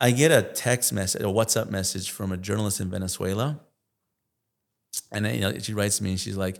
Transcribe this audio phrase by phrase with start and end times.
[0.00, 3.60] I get a text message, a WhatsApp message from a journalist in Venezuela.
[5.10, 6.58] And then, you know, she writes to me and she's like,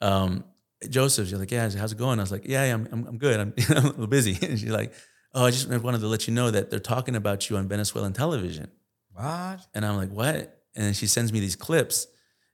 [0.00, 0.44] um,
[0.88, 2.18] Joseph, she's like, yeah, how's it going?
[2.18, 3.40] I was like, yeah, yeah I'm, I'm, I'm good.
[3.40, 4.38] I'm, I'm a little busy.
[4.46, 4.92] And she's like,
[5.34, 8.12] oh, I just wanted to let you know that they're talking about you on Venezuelan
[8.12, 8.68] television.
[9.12, 9.66] What?
[9.74, 10.62] And I'm like, what?
[10.74, 12.06] And she sends me these clips.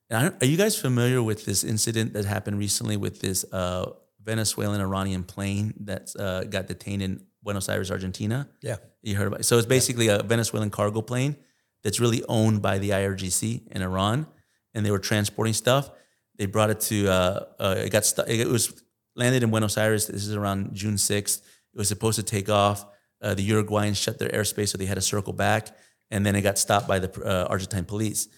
[0.09, 3.93] And are you guys familiar with this incident that happened recently with this uh,
[4.23, 8.48] Venezuelan Iranian plane that uh, got detained in Buenos Aires, Argentina?
[8.62, 8.77] Yeah.
[9.02, 9.45] You heard about it.
[9.45, 11.36] So it's basically a Venezuelan cargo plane
[11.82, 14.27] that's really owned by the IRGC in Iran,
[14.74, 15.91] and they were transporting stuff.
[16.38, 17.09] They brought it to.
[17.09, 18.05] Uh, uh, it got.
[18.05, 18.83] Stu- it was
[19.16, 20.06] landed in Buenos Aires.
[20.06, 21.42] This is around June sixth.
[21.74, 22.86] It was supposed to take off.
[23.20, 25.69] Uh, the Uruguayans shut their airspace, so they had to circle back,
[26.11, 28.28] and then it got stopped by the uh, Argentine police.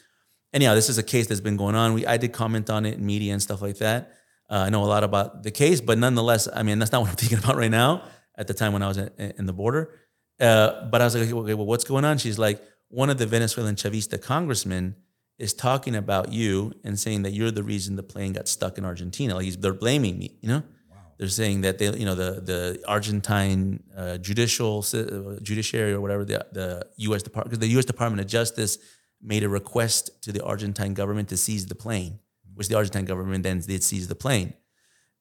[0.53, 1.95] Anyhow, this is a case that's been going on.
[1.95, 4.13] We I did comment on it in media and stuff like that.
[4.51, 7.11] Uh, I know a lot about the case, but nonetheless, I mean that's not what
[7.11, 8.03] I'm thinking about right now.
[8.37, 9.95] At the time when I was in, in the border,
[10.41, 12.19] uh, but I was like, okay, well, what's going on?
[12.19, 14.97] She's like, one of the Venezuelan Chavista congressmen
[15.39, 18.85] is talking about you and saying that you're the reason the plane got stuck in
[18.85, 19.35] Argentina.
[19.35, 20.63] Like he's, they're blaming me, you know?
[21.19, 26.25] They're saying that they, you know, the the Argentine uh, judicial uh, judiciary or whatever
[26.25, 27.23] the the U.S.
[27.23, 27.85] Department, because the U.S.
[27.85, 28.79] Department of Justice
[29.23, 32.19] made a request to the Argentine government to seize the plane,
[32.55, 34.55] which the Argentine government then did seize the plane,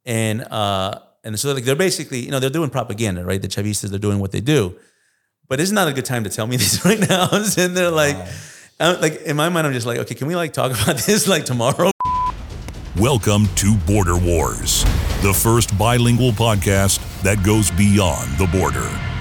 [0.04, 3.42] and uh, and so like they're basically, you know, they're doing propaganda, right?
[3.42, 4.76] The Chavistas, they're doing what they do,
[5.48, 7.30] but it's not a good time to tell me this right now.
[7.32, 8.18] I'm sitting there like,
[8.80, 11.28] I'm, like in my mind, I'm just like, okay, can we like talk about this
[11.28, 11.92] like tomorrow?
[12.98, 14.84] Welcome to Border Wars,
[15.22, 19.13] the first bilingual podcast that goes beyond the border.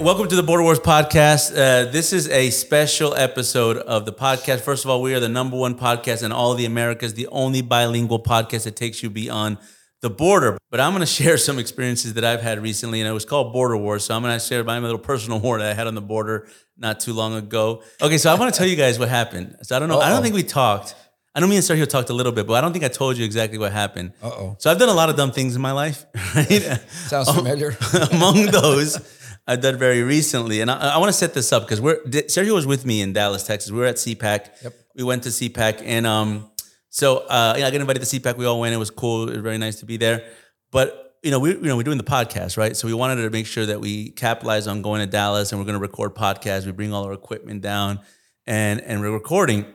[0.00, 1.52] Welcome to the Border Wars podcast.
[1.52, 4.60] Uh, this is a special episode of the podcast.
[4.60, 7.28] First of all, we are the number one podcast in all of the Americas, the
[7.28, 9.56] only bilingual podcast that takes you beyond
[10.00, 10.58] the border.
[10.70, 13.52] But I'm going to share some experiences that I've had recently, and it was called
[13.52, 14.04] Border Wars.
[14.04, 16.48] So I'm going to share my little personal war that I had on the border
[16.76, 17.82] not too long ago.
[18.02, 19.56] Okay, so I want to tell you guys what happened.
[19.62, 20.00] So I don't know.
[20.00, 20.96] I don't think we talked.
[21.36, 23.16] I know me and Sergio talked a little bit, but I don't think I told
[23.16, 24.12] you exactly what happened.
[24.22, 24.56] Uh-oh.
[24.58, 26.04] So I've done a lot of dumb things in my life,
[26.34, 26.80] right?
[26.90, 27.76] Sounds familiar.
[28.12, 28.98] among those
[29.46, 30.60] I've done very recently.
[30.60, 33.12] And I, I want to set this up because we're Sergio was with me in
[33.12, 33.70] Dallas, Texas.
[33.70, 34.62] We were at CPAC.
[34.62, 34.74] Yep.
[34.96, 36.50] We went to CPAC, and um,
[36.88, 38.36] so uh, yeah, I got invited to CPAC.
[38.36, 38.74] We all went.
[38.74, 39.28] It was cool.
[39.28, 40.24] It was very nice to be there.
[40.70, 42.76] But you know, we you know we're doing the podcast, right?
[42.76, 45.66] So we wanted to make sure that we capitalize on going to Dallas, and we're
[45.66, 46.64] going to record podcasts.
[46.64, 48.00] We bring all our equipment down,
[48.46, 49.66] and and we're recording.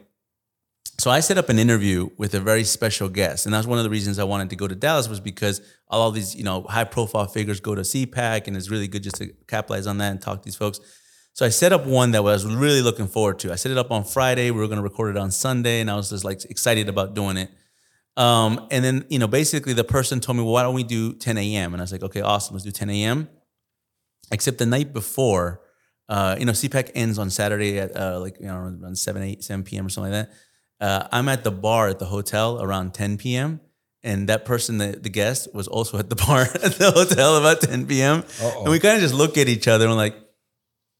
[0.99, 3.85] So I set up an interview with a very special guest, and that's one of
[3.85, 6.83] the reasons I wanted to go to Dallas was because all these, you know, high
[6.83, 10.21] profile figures go to CPAC, and it's really good just to capitalize on that and
[10.21, 10.81] talk to these folks.
[11.31, 13.51] So I set up one that I was really looking forward to.
[13.53, 14.51] I set it up on Friday.
[14.51, 17.13] We were going to record it on Sunday, and I was just like excited about
[17.13, 17.49] doing it.
[18.17, 21.13] Um, and then, you know, basically the person told me, well, why don't we do
[21.13, 21.73] 10 a.m.?
[21.73, 23.29] And I was like, okay, awesome, let's do 10 a.m.
[24.33, 25.61] Except the night before,
[26.09, 29.41] uh, you know, CPAC ends on Saturday at uh, like, you know, around 7, 8,
[29.41, 29.85] 7 p.m.
[29.85, 30.35] or something like that.
[30.79, 33.59] Uh, I'm at the bar at the hotel around 10 p.m.
[34.01, 37.61] And that person, the, the guest, was also at the bar at the hotel about
[37.61, 38.23] 10 p.m.
[38.41, 38.61] Uh-oh.
[38.63, 40.15] And we kind of just look at each other and we're like,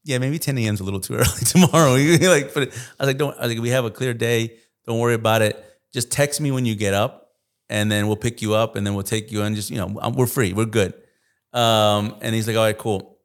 [0.04, 0.74] yeah, maybe 10 a.m.
[0.74, 1.94] is a little too early tomorrow.
[1.96, 4.58] Like, it, I was like, don't, I was like, we have a clear day.
[4.86, 5.64] Don't worry about it.
[5.94, 7.32] Just text me when you get up
[7.70, 10.12] and then we'll pick you up and then we'll take you and just, you know,
[10.16, 10.54] we're free.
[10.54, 10.94] We're good.
[11.54, 13.18] Um, and he's like, all right, cool.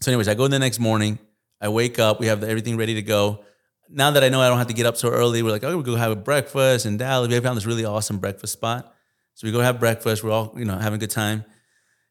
[0.00, 1.18] So anyways, I go the next morning.
[1.60, 2.20] I wake up.
[2.20, 3.44] We have everything ready to go.
[3.90, 5.76] Now that I know I don't have to get up so early, we're like, oh,
[5.76, 7.28] we go have a breakfast in Dallas.
[7.28, 8.94] We found this really awesome breakfast spot.
[9.34, 10.22] So we go have breakfast.
[10.22, 11.44] We're all, you know, having a good time.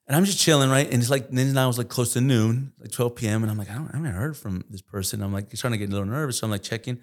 [0.08, 0.86] And I'm just chilling, right?
[0.86, 3.44] And it's like then now it's like close to noon, like 12 p.m.
[3.44, 5.22] And I'm like, I don't I haven't heard from this person.
[5.22, 6.40] I'm like starting to get a little nervous.
[6.40, 7.00] So I'm like checking.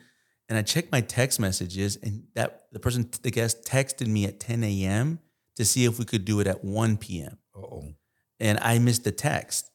[0.49, 4.41] And I check my text messages, and that the person, the guest texted me at
[4.41, 5.19] 10 a.m.
[5.57, 7.39] to see if we could do it at 1 p.m.
[7.57, 7.95] Uh-oh.
[8.41, 9.71] And I missed the text,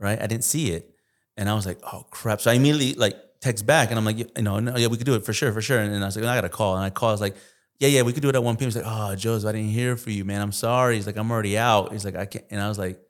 [0.00, 0.20] right?
[0.20, 0.92] I didn't see it.
[1.36, 2.40] And I was like, oh crap.
[2.40, 5.06] So I immediately like text back and I'm like, you know, no, yeah, we could
[5.06, 5.78] do it for sure, for sure.
[5.78, 6.74] And then I was like, I got a call.
[6.76, 7.36] And I called, I like,
[7.78, 8.66] yeah, yeah, we could do it at 1 p.m.
[8.66, 10.40] He's like, oh, Joseph, I didn't hear for you, man.
[10.40, 10.96] I'm sorry.
[10.96, 11.92] He's like, I'm already out.
[11.92, 12.44] He's like, I can't.
[12.50, 13.00] And I was like,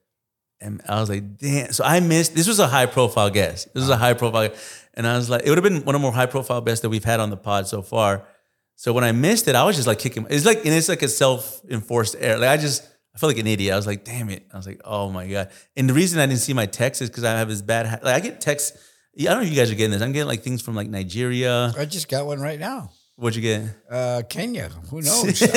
[0.61, 1.73] and I was like, damn.
[1.73, 3.73] So I missed, this was a high profile guest.
[3.73, 4.51] This was a high profile.
[4.95, 6.83] And I was like, it would have been one of the more high profile guests
[6.83, 8.27] that we've had on the pod so far.
[8.75, 10.27] So when I missed it, I was just like kicking.
[10.29, 12.39] It's like, and it's like a self enforced error.
[12.39, 13.73] Like I just, I felt like an idiot.
[13.73, 14.47] I was like, damn it.
[14.53, 15.51] I was like, oh my God.
[15.77, 18.15] And the reason I didn't see my text is because I have this bad, like
[18.15, 18.85] I get texts.
[19.21, 20.03] I don't know if you guys are getting this.
[20.03, 21.73] I'm getting like things from like Nigeria.
[21.77, 22.91] I just got one right now.
[23.17, 23.77] What'd you get?
[23.91, 24.69] Uh, Kenya.
[24.91, 25.43] Who knows?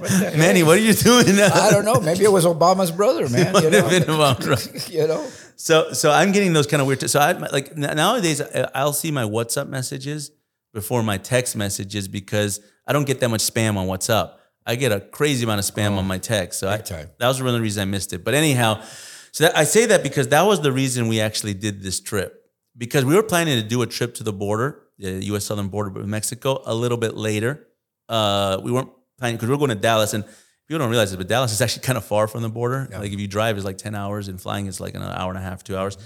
[0.00, 0.10] What?
[0.38, 1.50] Manny, what are you doing now?
[1.52, 2.00] I don't know.
[2.00, 3.54] Maybe it was Obama's brother, man.
[3.54, 4.34] You Would have been know?
[4.48, 4.90] right.
[4.90, 5.28] you know?
[5.56, 7.08] So so I'm getting those kind of weird.
[7.10, 10.30] So I like nowadays I- I'll see my WhatsApp messages
[10.72, 14.32] before my text messages because I don't get that much spam on WhatsApp.
[14.64, 16.60] I get a crazy amount of spam on my text.
[16.60, 18.24] So I, that was one of the reasons I missed it.
[18.24, 18.82] But anyhow,
[19.32, 22.39] So that, I say that because that was the reason we actually did this trip
[22.80, 25.44] because we were planning to do a trip to the border, the U.S.
[25.44, 27.68] southern border with Mexico, a little bit later.
[28.08, 28.88] Uh, we weren't
[29.18, 30.24] planning because we were going to Dallas, and
[30.66, 32.88] people don't realize it, but Dallas is actually kind of far from the border.
[32.90, 35.38] Like if you drive, it's like ten hours, and flying is like an hour and
[35.38, 35.98] a half, two hours.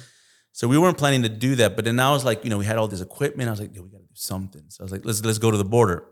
[0.50, 1.76] So we weren't planning to do that.
[1.76, 3.48] But then I was like, you know, we had all this equipment.
[3.48, 4.64] I was like, yo, we got to do something.
[4.68, 6.04] So I was like, let's let's go to the border.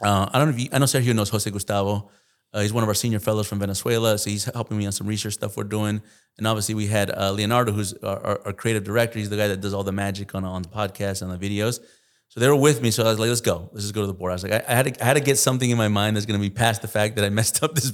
[0.00, 2.10] Uh, I don't know if you, I know Sergio knows Jose Gustavo.
[2.52, 5.06] Uh, he's one of our senior fellows from Venezuela, so he's helping me on some
[5.06, 6.00] research stuff we're doing.
[6.38, 9.18] And obviously, we had uh, Leonardo, who's our, our, our creative director.
[9.18, 11.80] He's the guy that does all the magic on on the podcast and the videos.
[12.28, 12.90] So they were with me.
[12.90, 13.68] So I was like, let's go.
[13.72, 14.32] Let's just go to the border.
[14.32, 16.16] I was like, I, I had to I had to get something in my mind
[16.16, 17.92] that's going to be past the fact that I messed up this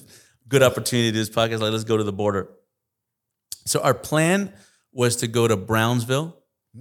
[0.49, 1.61] good opportunity to this podcast.
[1.61, 2.51] Like, let's go to the border.
[3.67, 4.53] So our plan
[4.93, 6.37] was to go to Brownsville,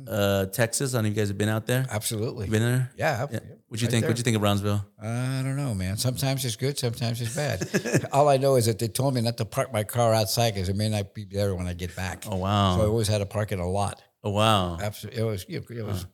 [0.08, 0.94] uh, Texas.
[0.94, 1.86] I don't know if you guys have been out there.
[1.90, 2.48] Absolutely.
[2.50, 2.92] Been there?
[2.98, 3.28] Yeah.
[3.32, 3.40] Yeah.
[3.68, 4.04] What'd you right think?
[4.06, 4.86] What'd you think of Brownsville?
[5.02, 5.98] I don't know, man.
[5.98, 8.08] Sometimes it's good, sometimes it's bad.
[8.12, 10.70] All I know is that they told me not to park my car outside because
[10.70, 12.26] it may not be there when I get back.
[12.30, 12.78] Oh wow!
[12.78, 14.02] So I always had to park in a lot.
[14.24, 14.78] oh wow!
[14.80, 15.22] Absolutely.
[15.22, 16.06] It was, it was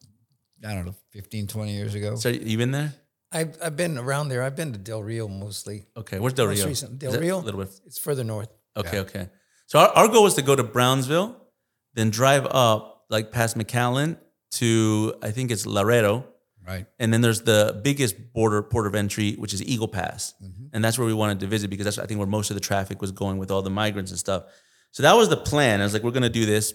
[0.66, 2.16] I don't know, 15, 20 years ago.
[2.16, 2.94] So you been there?
[3.32, 4.42] I've, I've been around there.
[4.44, 5.86] I've been to Del Rio mostly.
[5.96, 6.68] Okay, where's Del Most Rio?
[6.68, 7.40] recent- Del Rio?
[7.40, 7.70] A little bit.
[7.86, 8.50] It's further north.
[8.76, 9.30] Okay, okay.
[9.68, 11.36] So our, our goal was to go to Brownsville,
[11.94, 14.18] then drive up like past McAllen
[14.54, 16.26] to I think it's Laredo,
[16.68, 16.86] Right.
[17.00, 20.34] and then there's the biggest border port of entry, which is Eagle Pass,
[20.74, 22.62] and that's where we wanted to visit because that's I think where most of the
[22.62, 24.44] traffic was going with all the migrants and stuff.
[24.92, 25.82] So that was the plan.
[25.82, 26.74] I was like, we're gonna do this.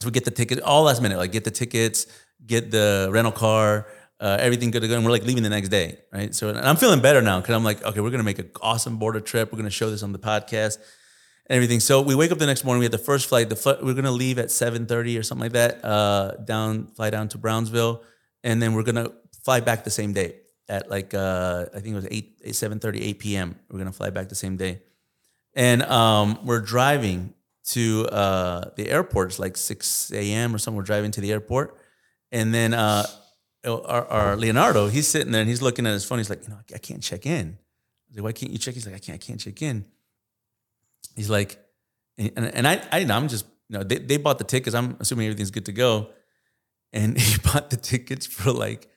[0.00, 2.06] So we get the ticket all last minute, like get the tickets,
[2.46, 3.86] get the rental car,
[4.20, 6.34] uh, everything good to go, and we're like leaving the next day, right?
[6.34, 8.98] So and I'm feeling better now because I'm like, okay, we're gonna make an awesome
[8.98, 9.50] border trip.
[9.52, 10.78] We're gonna show this on the podcast
[11.48, 11.80] everything.
[11.80, 12.80] So we wake up the next morning.
[12.80, 13.48] We had the first flight.
[13.48, 15.84] The fl- we're gonna leave at 7:30 or something like that.
[15.84, 18.02] Uh, down, fly down to Brownsville,
[18.42, 19.10] and then we're gonna
[19.42, 20.36] fly back the same day
[20.68, 23.58] at like uh, I think it was 8, 8 7:30, 8 p.m.
[23.70, 24.82] We're gonna fly back the same day,
[25.54, 27.34] and um, we're driving
[27.68, 29.28] to uh, the airport.
[29.28, 30.54] It's like 6 a.m.
[30.54, 30.76] or something.
[30.76, 31.78] We're driving to the airport,
[32.30, 33.06] and then uh,
[33.64, 36.18] our, our Leonardo, he's sitting there and he's looking at his phone.
[36.18, 37.56] He's like, you know, I can't check in.
[38.10, 38.74] I like, why can't you check?
[38.74, 39.86] He's like, I can't, I can't check in
[41.14, 41.58] he's like,
[42.18, 44.74] and, and I, I, I'm just, you know, they, they bought the tickets.
[44.74, 46.10] I'm assuming everything's good to go.
[46.92, 48.88] And he bought the tickets for like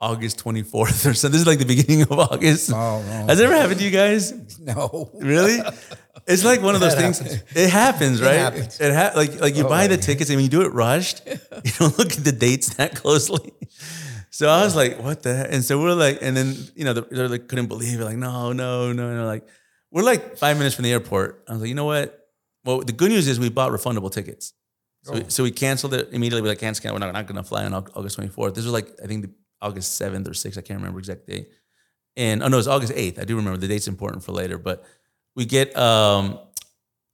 [0.00, 1.28] August 24th or so.
[1.28, 2.70] This is like the beginning of August.
[2.72, 3.26] Oh, no.
[3.28, 4.32] Has it ever happened to you guys?
[4.60, 5.10] No.
[5.14, 5.60] Really?
[6.26, 7.18] It's like one of those things.
[7.18, 7.42] happens.
[7.54, 8.34] It happens, right?
[8.34, 8.80] happens.
[8.80, 11.22] It ha- like like you Oh, buy the tickets and when you do it rushed,
[11.64, 13.52] you don't look at the dates that closely.
[14.30, 15.52] So I was like, "What the?" Heck?
[15.52, 18.52] And so we're like, and then you know they're like couldn't believe it, like, "No,
[18.52, 19.46] no, no, no!" Like
[19.90, 21.44] we're like five minutes from the airport.
[21.48, 22.28] I was like, "You know what?"
[22.64, 24.52] Well, the good news is we bought refundable tickets.
[25.04, 26.42] So, we, so we canceled it immediately.
[26.42, 28.54] We're like, cancel, we're not, not going to fly on August 24th.
[28.56, 29.30] This was like, I think the
[29.62, 30.58] August 7th or 6th.
[30.58, 31.48] I can't remember exact date.
[32.16, 33.20] And, oh no, it's August 8th.
[33.20, 34.58] I do remember the date's important for later.
[34.58, 34.84] But
[35.36, 36.40] we get, um,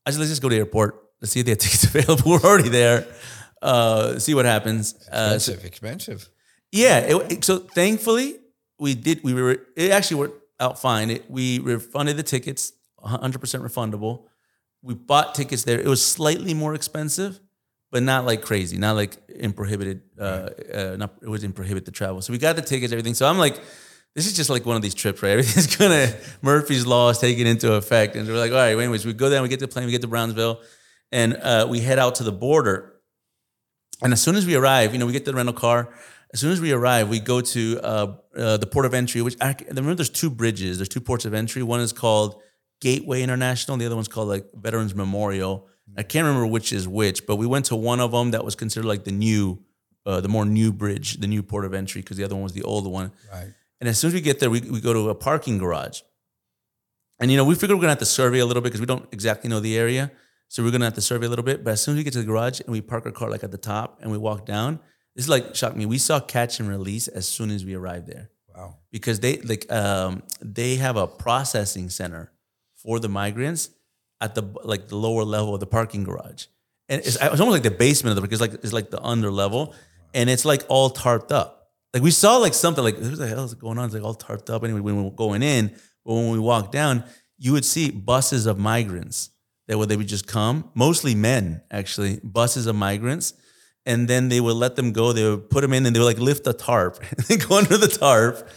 [0.06, 1.02] I said, let's just go to the airport.
[1.20, 2.30] Let's see if they have tickets available.
[2.30, 3.06] We're already there.
[3.60, 4.94] Uh, see what happens.
[5.12, 6.28] Uh, so- Expensive, expensive.
[6.70, 6.98] yeah.
[7.00, 8.36] It, it- so thankfully,
[8.78, 9.22] we did.
[9.22, 9.58] We were.
[9.76, 11.10] It actually worked out fine.
[11.10, 14.24] It, we refunded the tickets, 100 percent refundable.
[14.82, 15.80] We bought tickets there.
[15.80, 17.40] It was slightly more expensive,
[17.90, 18.78] but not like crazy.
[18.78, 20.02] Not like in prohibited.
[20.18, 22.20] Uh, uh, not it was in prohibit the travel.
[22.22, 23.14] So we got the tickets, everything.
[23.14, 23.60] So I'm like.
[24.14, 25.30] This is just like one of these trips, right?
[25.38, 28.76] Everything's gonna Murphy's law is taken into effect, and we're like, all right.
[28.76, 30.60] Anyways, we go there, we get to the plane, we get to Brownsville,
[31.12, 32.92] and uh, we head out to the border.
[34.02, 35.94] And as soon as we arrive, you know, we get the rental car.
[36.32, 39.36] As soon as we arrive, we go to uh, uh, the port of entry, which
[39.40, 40.78] I remember there's two bridges.
[40.78, 41.62] There's two ports of entry.
[41.62, 42.40] One is called
[42.80, 43.76] Gateway International.
[43.76, 45.68] The other one's called like Veterans Memorial.
[45.96, 48.54] I can't remember which is which, but we went to one of them that was
[48.54, 49.62] considered like the new,
[50.06, 52.54] uh, the more new bridge, the new port of entry, because the other one was
[52.54, 53.12] the old one.
[53.30, 53.52] Right.
[53.80, 56.00] And as soon as we get there, we, we go to a parking garage.
[57.18, 58.86] And you know, we figured we're gonna have to survey a little bit because we
[58.86, 60.10] don't exactly know the area.
[60.48, 61.62] So we're gonna have to survey a little bit.
[61.62, 63.44] But as soon as we get to the garage and we park our car like
[63.44, 64.80] at the top and we walk down,
[65.14, 65.86] this is like shocked me.
[65.86, 68.76] We saw catch and release as soon as we arrived there Wow.
[68.90, 72.32] because they like um, they have a processing center
[72.76, 73.70] for the migrants
[74.20, 76.46] at the like the lower level of the parking garage,
[76.88, 79.30] and it's, it's almost like the basement of the because like it's like the under
[79.30, 79.74] level,
[80.14, 81.70] and it's like all tarped up.
[81.94, 83.86] Like we saw like something like what the hell is going on?
[83.86, 84.64] It's like all tarped up.
[84.64, 85.68] Anyway, when we were going in,
[86.04, 87.04] but when we walked down,
[87.38, 89.30] you would see buses of migrants
[89.68, 93.34] that would they would just come, mostly men actually, buses of migrants.
[93.84, 95.12] And then they would let them go.
[95.12, 97.56] They would put them in, and they would like lift the tarp, and they go
[97.56, 98.48] under the tarp,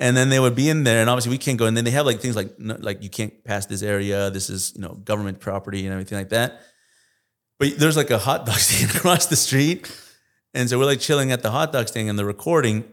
[0.00, 1.00] and then they would be in there.
[1.00, 1.66] And obviously, we can't go.
[1.66, 4.30] And then they have like things like no- like you can't pass this area.
[4.30, 6.62] This is you know government property and everything like that.
[7.58, 9.90] But there's like a hot dog stand across the street,
[10.54, 12.84] and so we're like chilling at the hot dog stand and the recording.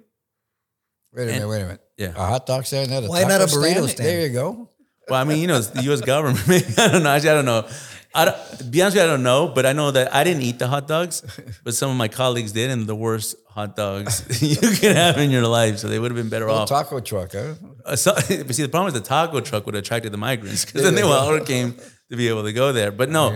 [1.14, 1.82] Wait a minute, wait a minute.
[1.98, 2.10] Yeah.
[2.10, 4.10] A hot dog stand, not a Why not taco a burrito stand?
[4.10, 4.70] There you go.
[5.10, 6.02] Well, I mean, you know, it's the U.S.
[6.02, 6.40] government.
[6.78, 7.10] I don't know.
[7.10, 7.68] Actually, I don't know.
[8.14, 10.42] I don't, be honest with you, I don't know, but I know that I didn't
[10.42, 11.22] eat the hot dogs,
[11.64, 15.30] but some of my colleagues did, and the worst hot dogs you can have in
[15.30, 15.78] your life.
[15.78, 16.70] So they would have been better off.
[16.70, 17.54] Taco truck, huh?
[17.86, 20.66] Uh, so, but see, the problem is the taco truck would have attracted the migrants
[20.66, 21.76] because then they all came
[22.10, 22.92] to be able to go there.
[22.92, 23.30] But no,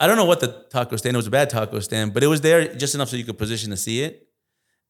[0.00, 1.14] I don't know what the taco stand.
[1.14, 3.38] It was a bad taco stand, but it was there just enough so you could
[3.38, 4.26] position to see it.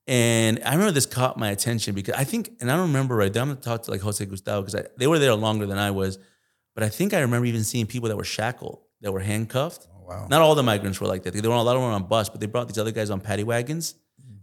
[0.06, 3.36] And I remember this caught my attention because I think, and I don't remember right.
[3.36, 6.18] I'm gonna talk to like Jose Gustavo because they were there longer than I was,
[6.74, 9.86] but I think I remember even seeing people that were shackled, that were handcuffed.
[10.06, 10.26] wow.
[10.28, 11.34] Not all the migrants were like that.
[11.34, 13.20] They were a lot of them on bus, but they brought these other guys on
[13.20, 13.94] paddy wagons,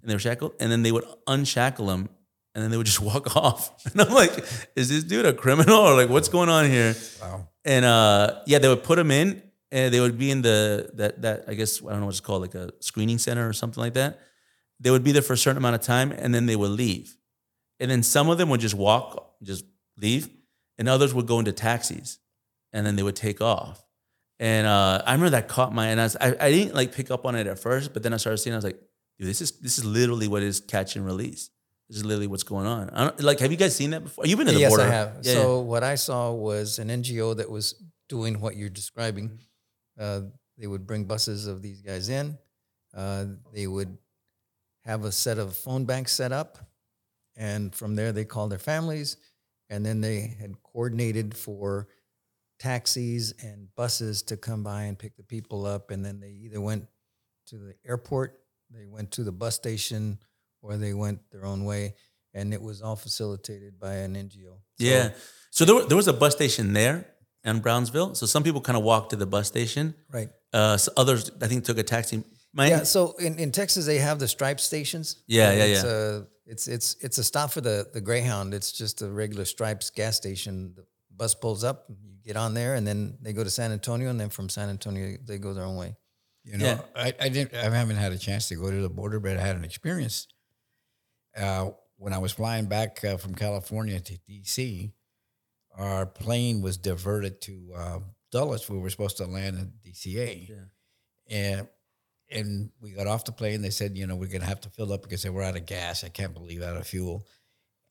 [0.02, 2.10] and they were shackled, and then they would unshackle them,
[2.56, 3.72] and then they would just walk off.
[3.92, 4.32] And I'm like,
[4.76, 6.96] is this dude a criminal or like what's going on here?
[7.22, 7.48] Wow.
[7.66, 11.22] And uh, yeah, they would put them in, and they would be in the that
[11.22, 13.82] that I guess I don't know what it's called, like a screening center or something
[13.82, 14.20] like that.
[14.80, 17.18] They would be there for a certain amount of time, and then they would leave.
[17.80, 19.66] And then some of them would just walk, just
[19.98, 20.30] leave,
[20.78, 22.20] and others would go into taxis,
[22.72, 23.84] and then they would take off.
[24.40, 27.10] And uh, I remember that caught my and I, was, I I didn't like pick
[27.10, 28.54] up on it at first, but then I started seeing.
[28.54, 28.80] I was like,
[29.18, 31.50] dude, this is this is literally what is catch and release.
[31.90, 32.90] This is literally what's going on.
[32.90, 34.26] I don't, like, have you guys seen that before?
[34.26, 34.84] You've been to the yes, border.
[34.84, 35.20] I have.
[35.22, 39.40] Yeah, so what I saw was an NGO that was doing what you're describing.
[39.98, 40.22] Uh,
[40.58, 42.38] they would bring buses of these guys in.
[42.96, 43.98] Uh, they would
[44.84, 46.58] have a set of phone banks set up,
[47.36, 49.18] and from there they called their families,
[49.70, 51.88] and then they had coordinated for
[52.60, 56.60] taxis and buses to come by and pick the people up, and then they either
[56.62, 56.86] went
[57.48, 58.40] to the airport,
[58.72, 60.18] they went to the bus station,
[60.62, 61.94] or they went their own way,
[62.34, 64.56] and it was all facilitated by an NGO.
[64.80, 65.12] So- Yeah.
[65.52, 67.08] So there, there was a bus station there
[67.44, 68.16] in Brownsville.
[68.16, 69.96] So some people kind of walked to the bus station.
[70.12, 70.30] right.
[70.54, 72.24] Uh, so others, I think, took a taxi.
[72.54, 75.18] My, Yeah, so in, in Texas they have the stripe stations.
[75.28, 75.90] Yeah, yeah, it's yeah.
[75.90, 78.54] A, it's it's it's a stop for the the Greyhound.
[78.54, 80.74] It's just a regular Stripes gas station.
[80.76, 80.86] The
[81.18, 84.20] bus pulls up, you get on there, and then they go to San Antonio, and
[84.20, 85.96] then from San Antonio they go their own way.
[86.44, 86.82] You know, Yeah.
[86.96, 87.54] I, I didn't.
[87.56, 90.28] I haven't had a chance to go to the border, but I had an experience.
[91.36, 94.92] Uh, when I was flying back uh, from California to DC,
[95.76, 98.00] our plane was diverted to uh,
[98.32, 98.70] Dulles.
[98.70, 100.50] We were supposed to land in DCA,
[101.30, 101.68] and
[102.30, 103.62] and we got off the plane.
[103.62, 105.66] They said, you know, we're gonna have to fill up because they were out of
[105.66, 106.04] gas.
[106.04, 107.26] I can't believe out of fuel.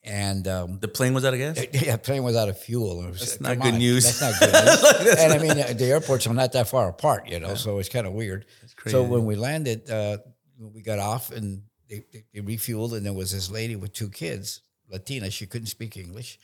[0.07, 1.61] And um, the plane was out of gas.
[1.73, 2.99] yeah, plane was out of fuel.
[2.99, 4.05] Was, That's not good on, news.
[4.05, 5.17] That's not good news.
[5.19, 8.07] and I mean, the airports are not that far apart, you know, so it's kind
[8.07, 8.47] of weird.
[8.67, 9.01] So crazy.
[9.01, 10.19] when we landed, uh,
[10.59, 14.09] we got off and they, they, they refueled, and there was this lady with two
[14.09, 15.31] kids, Latina.
[15.31, 16.39] She couldn't speak English,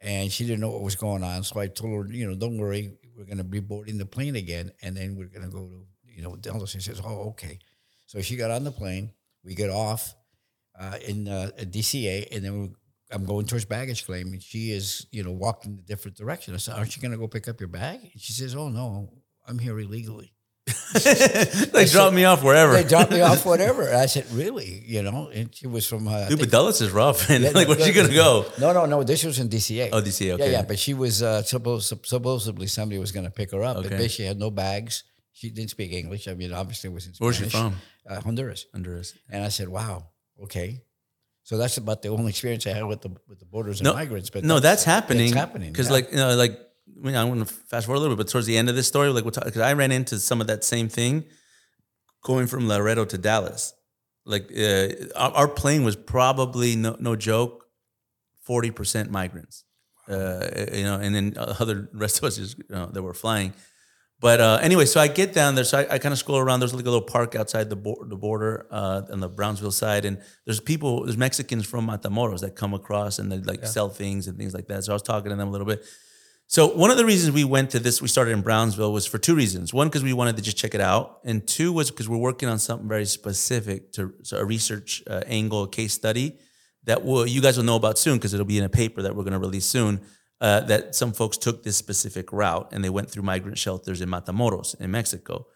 [0.00, 1.44] and she didn't know what was going on.
[1.44, 4.36] So I told her, you know, don't worry, we're going to be boarding the plane
[4.36, 6.70] again, and then we're going to go to, you know, Dallas.
[6.70, 7.58] She says, oh, okay.
[8.06, 9.12] So she got on the plane.
[9.44, 10.14] We get off
[10.78, 12.70] uh, in uh, DCA, and then we,
[13.10, 16.54] I'm going towards baggage claim, and she is, you know, walking in a different direction.
[16.54, 18.68] I said, "Aren't you going to go pick up your bag?" And she says, "Oh
[18.68, 19.10] no,
[19.46, 20.32] I'm here illegally."
[21.72, 22.72] they dropped me off wherever.
[22.74, 23.94] They dropped me off, whatever.
[23.94, 26.06] I said, "Really?" You know, and she was from.
[26.06, 27.28] Uh, Dude, but Dulles is rough.
[27.28, 27.42] Man.
[27.42, 28.44] Yeah, like, where's she gonna go?
[28.60, 29.02] No, no, no.
[29.02, 29.90] This was in DCA.
[29.92, 30.52] Oh, DCA, Yeah, okay.
[30.52, 30.62] yeah.
[30.62, 33.78] But she was uh, supposed supposedly somebody was going to pick her up.
[33.78, 33.96] Okay.
[33.96, 35.04] But she had no bags.
[35.32, 36.26] She didn't speak English.
[36.28, 37.40] I mean, obviously, it was in Spanish.
[37.40, 37.76] Where's she from?
[38.08, 38.66] Uh, Honduras.
[38.72, 39.14] Honduras.
[39.30, 40.08] And I said, "Wow,
[40.42, 40.82] okay."
[41.48, 43.94] So that's about the only experience I had with the with the borders and No,
[43.94, 44.28] migrants.
[44.28, 45.28] But no, that's happening.
[45.28, 45.92] It's happening because, yeah.
[45.94, 48.30] like, you know, like I, mean, I want to fast forward a little bit, but
[48.30, 50.90] towards the end of this story, like, because I ran into some of that same
[50.90, 51.24] thing
[52.22, 53.72] going from Laredo to Dallas.
[54.26, 57.64] Like, uh, our, our plane was probably no, no joke,
[58.42, 59.64] forty percent migrants.
[60.06, 63.54] Uh, you know, and then other rest of us just you know, that were flying.
[64.20, 65.64] But uh, anyway, so I get down there.
[65.64, 66.60] So I, I kind of scroll around.
[66.60, 70.04] There's like a little park outside the, bo- the border uh, on the Brownsville side,
[70.04, 74.26] and there's people, there's Mexicans from Matamoros that come across and they like sell things
[74.26, 74.84] and things like that.
[74.84, 75.84] So I was talking to them a little bit.
[76.50, 79.18] So one of the reasons we went to this, we started in Brownsville, was for
[79.18, 79.74] two reasons.
[79.74, 82.48] One, because we wanted to just check it out, and two was because we're working
[82.48, 86.38] on something very specific to so a research uh, angle, a case study
[86.84, 89.14] that will you guys will know about soon because it'll be in a paper that
[89.14, 90.00] we're going to release soon.
[90.40, 94.08] Uh, that some folks took this specific route and they went through migrant shelters in
[94.08, 95.48] Matamoros in Mexico.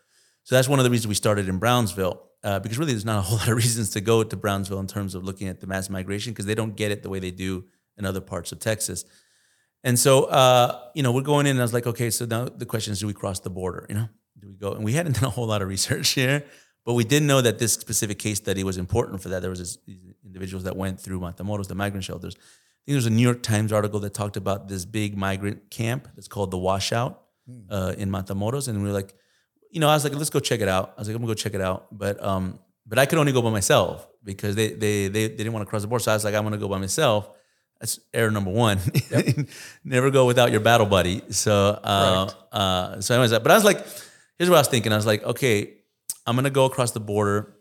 [0.43, 3.19] So that's one of the reasons we started in Brownsville uh, because really there's not
[3.19, 5.67] a whole lot of reasons to go to Brownsville in terms of looking at the
[5.67, 7.65] mass migration because they don't get it the way they do
[7.97, 9.05] in other parts of Texas.
[9.85, 12.45] And so, uh, you know, we're going in, and I was like, okay, so now
[12.45, 13.87] the question is, do we cross the border?
[13.89, 14.09] You know,
[14.39, 14.73] do we go?
[14.73, 16.45] And we hadn't done a whole lot of research here,
[16.85, 19.41] but we did know that this specific case study was important for that.
[19.41, 22.37] There was these individuals that went through Matamoros, the migrant shelters.
[22.83, 25.71] I think there was a New York Times article that talked about this big migrant
[25.71, 27.21] camp that's called the Washout
[27.71, 29.15] uh, in Matamoros, and we were like,
[29.71, 30.95] you know, I was like, let's go check it out.
[30.97, 33.33] I was like, I'm gonna go check it out, but um, but I could only
[33.33, 36.03] go by myself because they they they, they didn't want to cross the border.
[36.03, 37.31] So I was like, I'm gonna go by myself.
[37.81, 38.79] That's error number one.
[39.85, 41.23] Never go without your battle buddy.
[41.31, 43.79] So uh, uh, so anyways, but I was like,
[44.39, 44.93] here's what I was thinking.
[44.93, 45.75] I was like, okay,
[46.27, 47.55] I'm gonna go across the border.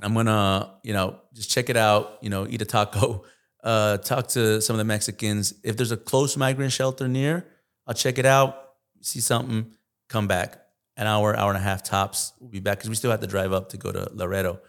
[0.00, 2.18] I'm gonna, you know, just check it out.
[2.22, 3.24] You know, eat a taco.
[3.62, 5.54] Uh, talk to some of the Mexicans.
[5.62, 7.46] If there's a close migrant shelter near,
[7.86, 8.56] I'll check it out.
[9.00, 9.72] See something,
[10.08, 10.58] come back.
[10.96, 12.32] An hour, hour and a half tops.
[12.38, 14.60] We'll be back because we still have to drive up to go to Laredo.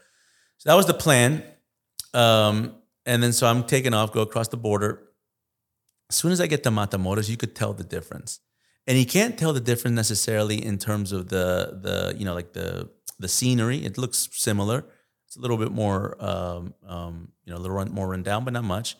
[0.58, 1.44] So that was the plan.
[2.14, 5.02] Um, and then so I'm taking off, go across the border.
[6.10, 8.40] As soon as I get to Matamoros, you could tell the difference.
[8.88, 12.54] And you can't tell the difference necessarily in terms of the the you know like
[12.54, 13.84] the the scenery.
[13.84, 14.86] It looks similar.
[15.34, 18.44] It's a little bit more um, um, you know a little run, more run down,
[18.46, 18.96] but not much.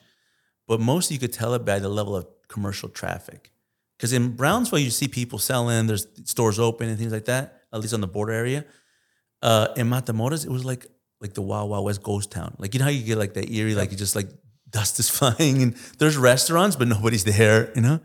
[0.66, 3.52] But mostly you could tell it by the level of commercial traffic.
[3.96, 7.62] Because in Brownsville, you see people selling, there's stores open and things like that.
[7.72, 8.64] At least on the border area.
[9.42, 10.88] Uh, in Matamoros, it was like
[11.20, 12.56] like the Wild Wild West ghost town.
[12.58, 14.26] Like you know how you get like that eerie, like you just like
[14.70, 17.70] dust is flying and there's restaurants, but nobody's there.
[17.76, 18.00] You know.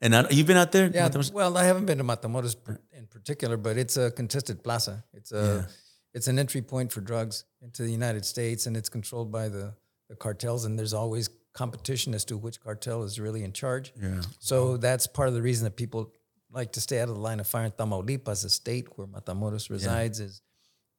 [0.00, 0.88] And I, you've been out there?
[0.92, 1.32] Yeah, Matamoros?
[1.32, 2.54] well, I haven't been to Matamoros
[2.92, 5.02] in particular, but it's a contested plaza.
[5.12, 5.66] It's a
[6.14, 9.74] it's an entry point for drugs into the United States, and it's controlled by the
[10.08, 10.64] the cartels.
[10.64, 13.92] And there's always competition as to which cartel is really in charge.
[14.00, 14.22] Yeah.
[14.38, 16.12] So that's part of the reason that people
[16.50, 17.64] like to stay out of the line of fire.
[17.64, 20.42] In Tamaulipas, the state where Matamoros resides, is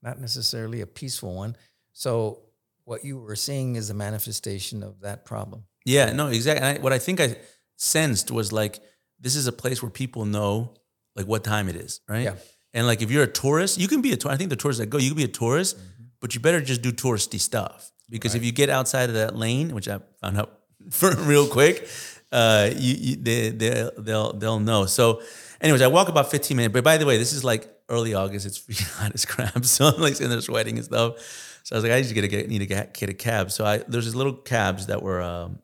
[0.01, 1.55] not necessarily a peaceful one.
[1.93, 2.41] So
[2.85, 5.65] what you were seeing is a manifestation of that problem.
[5.85, 6.65] Yeah, no, exactly.
[6.65, 7.37] I, what I think I
[7.77, 8.79] sensed was like
[9.19, 10.73] this is a place where people know
[11.15, 12.23] like what time it is, right?
[12.23, 12.35] Yeah.
[12.73, 14.35] And like if you're a tourist, you can be a tourist.
[14.35, 15.77] I think the tourists that go, you can be a tourist,
[16.19, 19.73] but you better just do touristy stuff because if you get outside of that lane,
[19.73, 21.87] which I found out for real quick,
[22.31, 24.85] uh, you, you they they they'll they'll know.
[24.85, 25.21] So,
[25.61, 26.73] anyways, I walk about 15 minutes.
[26.73, 28.45] But by the way, this is like early August.
[28.45, 29.53] It's freaking hot as crap.
[29.65, 31.59] So I'm like sitting there sweating and stuff.
[31.63, 33.51] So I was like, I need to get a need to get, get a cab.
[33.51, 35.59] So I there's these little cabs that were um,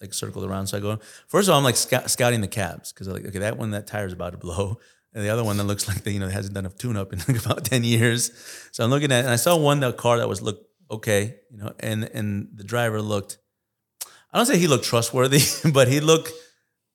[0.00, 0.68] like circled around.
[0.68, 3.40] So I go, first of all, I'm like scout, scouting the cabs because like, okay,
[3.40, 4.78] that one, that tire's about to blow.
[5.14, 7.12] And the other one that looks like they, you know, hasn't done a tune up
[7.12, 8.30] in like about 10 years.
[8.72, 11.58] So I'm looking at and I saw one that car that was looked okay, you
[11.58, 13.38] know, and and the driver looked,
[14.32, 15.40] I don't say he looked trustworthy,
[15.72, 16.30] but he looked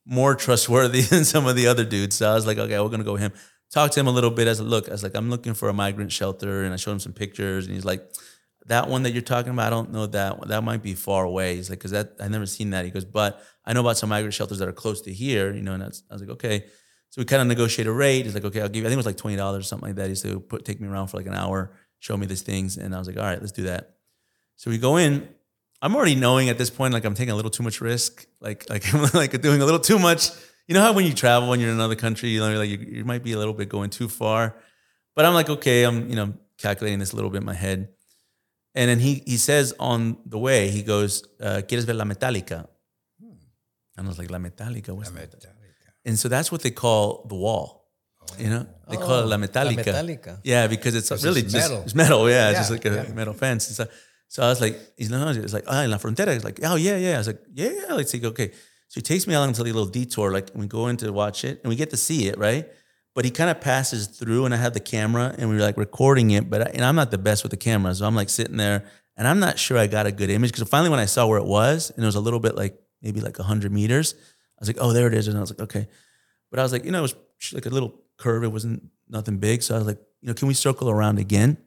[0.05, 2.15] more trustworthy than some of the other dudes.
[2.15, 3.33] So I was like, okay, we're gonna go with him.
[3.69, 4.87] Talk to him a little bit as a look.
[4.87, 7.65] I was like, I'm looking for a migrant shelter, and I showed him some pictures,
[7.65, 8.01] and he's like,
[8.67, 10.49] that one that you're talking about, I don't know that one.
[10.49, 11.55] That might be far away.
[11.55, 12.85] He's like, because that I've never seen that.
[12.85, 15.61] He goes, but I know about some migrant shelters that are close to here, you
[15.61, 15.73] know.
[15.73, 16.65] And that's, I was like, okay.
[17.17, 18.25] So we kind of negotiate a rate.
[18.25, 18.83] He's like, okay, I'll give you.
[18.83, 20.07] I think it was like twenty dollars or something like that.
[20.07, 22.93] He said, put take me around for like an hour, show me these things, and
[22.93, 23.95] I was like, all right, let's do that.
[24.55, 25.27] So we go in.
[25.81, 28.69] I'm already knowing at this point, like I'm taking a little too much risk, like
[28.69, 30.29] like I'm like doing a little too much.
[30.67, 32.77] You know how when you travel, and you're in another country, you know, like you,
[32.77, 34.55] you might be a little bit going too far.
[35.15, 37.89] But I'm like, okay, I'm you know calculating this a little bit in my head.
[38.75, 42.67] And then he he says on the way, he goes, uh, "Quieres ver la metálica?"
[43.97, 45.56] And I was like, "La metálica, what's that?"
[46.07, 47.77] And so that's what they call the wall.
[48.39, 49.83] You know, they call it la metálica.
[49.83, 50.39] metálica.
[50.43, 51.83] Yeah, because it's really it's just metal.
[51.83, 52.29] it's metal.
[52.29, 53.13] Yeah, it's just like a yeah.
[53.13, 53.67] metal fence.
[53.67, 53.87] So,
[54.27, 56.33] so I was like, he's no, no, it's like, ah, en la frontera.
[56.33, 57.15] He's like, oh yeah, yeah.
[57.15, 57.93] I was like, yeah, yeah.
[57.93, 58.25] Let's see.
[58.25, 58.51] Okay.
[58.89, 60.31] So he takes me along to a little detour.
[60.31, 62.65] Like we go in to watch it, and we get to see it, right?
[63.13, 65.77] But he kind of passes through, and I had the camera, and we were like
[65.77, 66.49] recording it.
[66.49, 68.85] But I, and I'm not the best with the camera, so I'm like sitting there,
[69.17, 71.39] and I'm not sure I got a good image because finally, when I saw where
[71.39, 74.69] it was, and it was a little bit like maybe like hundred meters, I was
[74.69, 75.87] like, oh, there it is, and I was like, okay.
[76.49, 77.15] But I was like, you know, it was
[77.53, 78.43] like a little curve.
[78.43, 79.61] It wasn't nothing big.
[79.61, 81.57] So I was like, you know, can we circle around again?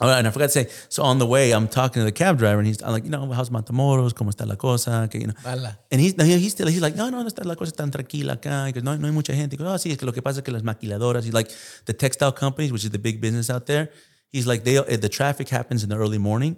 [0.00, 2.38] Oh, and I forgot to say, so on the way, I'm talking to the cab
[2.38, 4.14] driver, and he's I'm like, you know, how's Matamoros?
[4.14, 5.08] ¿Cómo está la cosa?
[5.10, 5.76] Que, you know, Bala.
[5.90, 8.36] and he's, no, he's still, he's like, no, no, no está la cosa tan tranquila
[8.36, 8.68] acá.
[8.68, 9.54] He goes, no, no hay mucha gente.
[9.54, 11.50] He goes, oh, sí, es que lo que pasa es que las maquiladoras, he's like,
[11.86, 13.90] the textile companies, which is the big business out there,
[14.30, 16.56] he's like, they, eh, the traffic happens in the early morning,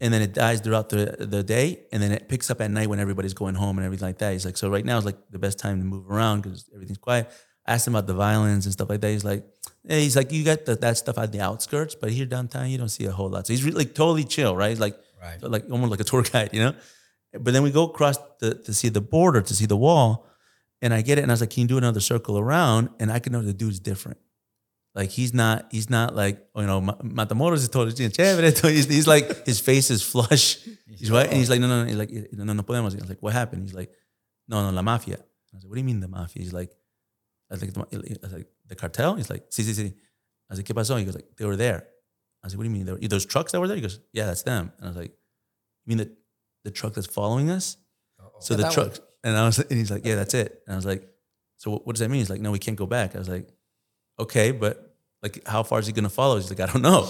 [0.00, 2.88] and then it dies throughout the, the day, and then it picks up at night
[2.88, 4.32] when everybody's going home and everything like that.
[4.32, 6.98] He's like, so right now is like the best time to move around because everything's
[6.98, 7.30] quiet.
[7.66, 9.10] I asked him about the violence and stuff like that.
[9.10, 9.44] He's like,
[9.86, 12.78] hey, he's like, you got the, that stuff at the outskirts, but here downtown, you
[12.78, 13.46] don't see a whole lot.
[13.46, 14.70] So he's really like, totally chill, right?
[14.70, 15.42] He's like, Right.
[15.42, 16.74] like almost like a tour guide, you know?
[17.32, 20.26] But then we go across the, to see the border, to see the wall,
[20.80, 22.90] and I get it, and I was like, can you do another circle around?
[23.00, 24.18] And I can know the dude's different.
[24.98, 28.50] Like he's not, he's not like, you know, Ma- Matamoros is totally chévere.
[28.68, 30.58] He's, he's like, his face is flush.
[30.88, 31.28] He's white.
[31.28, 31.86] And he's like, no, no, no.
[31.86, 32.94] He's like, no, no, no podemos.
[32.94, 33.62] I was like, what happened?
[33.62, 33.92] He's like,
[34.48, 35.18] no, no, la mafia.
[35.18, 36.42] I was like, what do you mean the mafia?
[36.42, 36.72] He's like,
[37.48, 39.14] I was like, the, I was like, the cartel?
[39.14, 39.86] He's like, sí, sí, sí.
[39.86, 39.94] I
[40.50, 40.98] was like, ¿qué pasó?
[40.98, 41.86] He goes like, they were there.
[42.42, 42.86] I was like, what do you mean?
[42.86, 43.76] There were, those trucks that were there?
[43.76, 44.72] He goes, yeah, that's them.
[44.78, 45.12] And I was like,
[45.84, 46.10] you mean the,
[46.64, 47.76] the truck that's following us?
[48.40, 50.60] So the that truck, and I was, and he's like, yeah, that's it.
[50.66, 51.08] And I was like,
[51.58, 52.18] so what, what does that mean?
[52.18, 53.14] He's like, no, we can't go back.
[53.14, 53.48] I was like,
[54.18, 54.87] okay, but
[55.22, 56.36] like, how far is he gonna follow?
[56.36, 57.08] He's like, I don't know.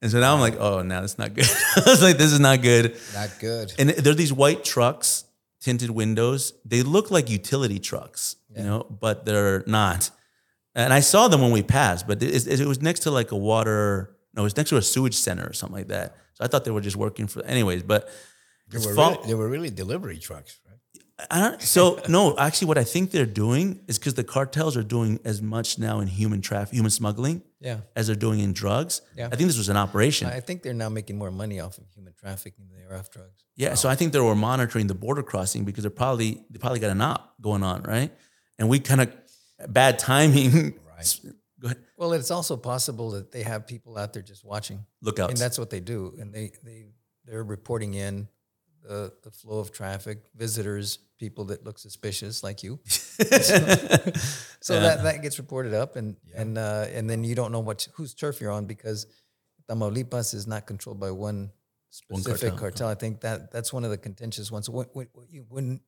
[0.00, 1.44] And so now I'm like, oh, now that's not good.
[1.76, 2.96] I was like, this is not good.
[3.14, 3.72] Not good.
[3.78, 5.24] And there are these white trucks,
[5.60, 6.54] tinted windows.
[6.64, 10.10] They look like utility trucks, you know, but they're not.
[10.74, 13.36] And I saw them when we passed, but it, it was next to like a
[13.36, 14.16] water.
[14.34, 16.16] No, it was next to a sewage center or something like that.
[16.34, 17.44] So I thought they were just working for.
[17.44, 18.08] Anyways, but
[18.70, 20.78] They were, fall- really, they were really delivery trucks, right?
[21.30, 24.82] I don't, so no, actually, what I think they're doing is because the cartels are
[24.82, 27.80] doing as much now in human traffic, human smuggling, Yeah.
[27.94, 29.02] as they're doing in drugs.
[29.16, 29.26] Yeah.
[29.30, 30.26] I think this was an operation.
[30.28, 33.10] I think they're now making more money off of human trafficking than they are off
[33.10, 33.44] drugs.
[33.56, 36.80] yeah, so I think they were monitoring the border crossing because they're probably they probably
[36.80, 38.10] got an op going on, right?
[38.58, 39.12] And we kind of
[39.68, 40.74] bad timing.
[40.88, 41.20] Right.
[41.60, 44.84] Go ahead, Well, it's also possible that they have people out there just watching.
[45.02, 45.32] lookouts.
[45.32, 46.14] And that's what they do.
[46.20, 46.86] And they they
[47.24, 48.28] they're reporting in
[48.82, 52.80] the the flow of traffic, visitors, people that look suspicious like you.
[54.62, 57.88] So that, that gets reported up and and uh, and then you don't know what
[57.94, 59.06] whose turf you're on because
[59.68, 61.50] Tamaulipas is not controlled by one
[61.90, 62.58] specific cartel.
[62.58, 62.88] cartel.
[62.88, 64.70] I think that that's one of the contentious ones.
[64.70, 65.08] When, when,
[65.48, 65.80] when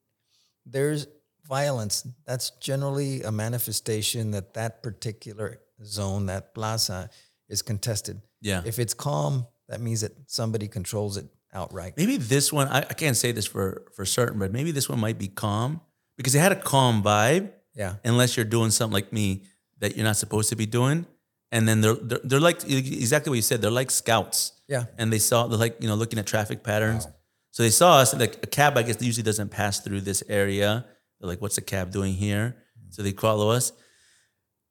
[0.66, 1.06] there's
[1.46, 7.10] violence, that's generally a manifestation that that particular zone, that plaza,
[7.48, 8.20] is contested.
[8.40, 8.62] yeah.
[8.64, 11.94] If it's calm, that means that somebody controls it outright.
[11.96, 14.98] maybe this one I, I can't say this for for certain, but maybe this one
[15.00, 15.80] might be calm
[16.16, 17.50] because it had a calm vibe.
[17.76, 17.96] Yeah.
[18.04, 19.42] unless you're doing something like me
[19.80, 21.06] that you're not supposed to be doing.
[21.50, 23.60] And then they're they're, they're like exactly what you said.
[23.62, 24.84] They're like scouts, Yeah.
[24.98, 27.06] and they saw they're like you know looking at traffic patterns.
[27.50, 28.12] So they saw us.
[28.14, 30.84] Like a cab, I guess, usually doesn't pass through this area.
[31.20, 32.56] They're like, "What's the cab doing here?"
[32.90, 33.72] So they follow us.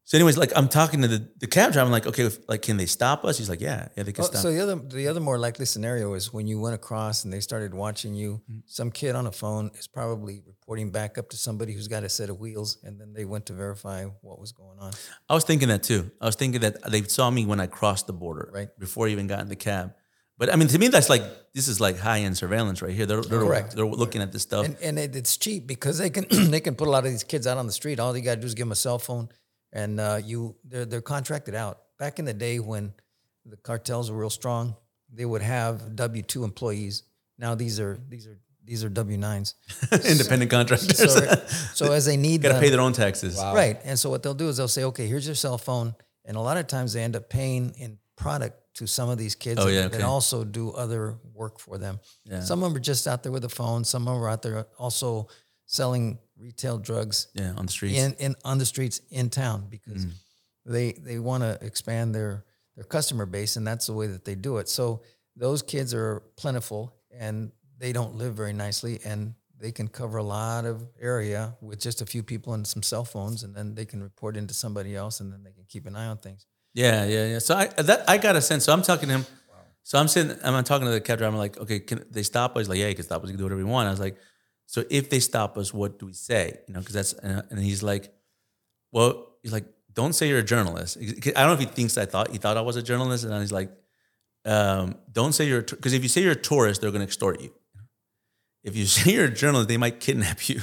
[0.06, 1.86] So, anyways, like I'm talking to the, the cab driver.
[1.86, 4.26] I'm like, "Okay, if, like, can they stop us?" He's like, "Yeah, yeah, they can
[4.26, 7.24] Oh, stop." so the other the other more likely scenario is when you went across
[7.24, 8.42] and they started watching you.
[8.52, 8.60] Mm-hmm.
[8.66, 12.10] Some kid on a phone is probably reporting back up to somebody who's got a
[12.10, 14.92] set of wheels, and then they went to verify what was going on.
[15.30, 16.12] I was thinking that too.
[16.20, 18.68] I was thinking that they saw me when I crossed the border, Right.
[18.78, 19.94] before I even got in the cab.
[20.38, 23.06] But I mean, to me, that's like this is like high end surveillance right here.
[23.06, 23.74] They're they're, Correct.
[23.76, 24.66] they're looking at this stuff.
[24.66, 27.24] And and it, it's cheap because they can they can put a lot of these
[27.24, 28.00] kids out on the street.
[28.02, 29.30] All you got to do is give them a cell phone,
[29.74, 31.80] and uh, you they're they're contracted out.
[32.00, 32.94] Back in the day when
[33.46, 34.76] the cartels were real strong,
[35.12, 37.04] they would have W two employees.
[37.38, 39.56] Now these are these are these are W nines.
[39.92, 41.36] Independent contractors So,
[41.74, 43.38] so as they need got to pay their own taxes.
[43.38, 43.78] Right.
[43.84, 45.96] And so what they'll do is they'll say, okay, here's your cell phone.
[46.24, 49.36] And a lot of times they end up paying in product to some of these
[49.36, 50.04] kids Oh, that, yeah, that okay.
[50.04, 52.00] also do other work for them.
[52.24, 52.40] Yeah.
[52.40, 53.84] Some of them are just out there with a phone.
[53.84, 55.28] Some of them are out there also
[55.66, 57.98] selling retail drugs Yeah, on the streets.
[57.98, 60.12] in, in on the streets in town because Mm.
[60.66, 62.44] they they want to expand their
[62.76, 64.68] their customer base and that's the way that they do it.
[64.70, 65.02] So
[65.36, 66.82] those kids are plentiful
[67.26, 71.80] and they don't live very nicely and they can cover a lot of area with
[71.80, 74.96] just a few people and some cell phones and then they can report into somebody
[74.96, 76.46] else and then they can keep an eye on things.
[76.74, 77.40] Yeah, yeah, yeah.
[77.40, 78.64] So I that I got a sense.
[78.66, 79.26] So I'm talking to him.
[79.86, 80.36] So I'm sitting.
[80.44, 81.34] I'm talking to the cab driver.
[81.34, 82.58] I'm like, okay, can they stop?
[82.58, 83.28] He's like, yeah, you can stop us.
[83.28, 83.88] You can do whatever you want.
[83.88, 84.16] I was like,
[84.66, 86.60] so if they stop us, what do we say?
[86.68, 88.14] You know, because that's and he's like,
[88.92, 90.98] well, he's like, don't say you're a journalist.
[90.98, 93.34] I don't know if he thinks I thought he thought I was a journalist, and
[93.40, 93.72] he's like,
[94.46, 97.42] um, don't say you're because if you say you're a tourist, they're going to extort
[97.42, 97.54] you.
[98.64, 100.62] If you say you're a journalist, they might kidnap you.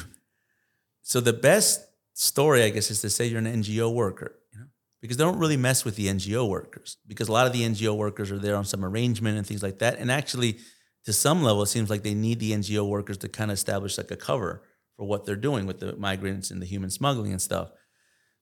[1.03, 4.67] So the best story, I guess, is to say you're an NGO worker, you know,
[5.01, 7.97] because they don't really mess with the NGO workers because a lot of the NGO
[7.97, 9.99] workers are there on some arrangement and things like that.
[9.99, 10.59] And actually,
[11.05, 13.97] to some level, it seems like they need the NGO workers to kind of establish
[13.99, 14.63] like a cover
[14.97, 17.71] for what they're doing with the migrants and the human smuggling and stuff.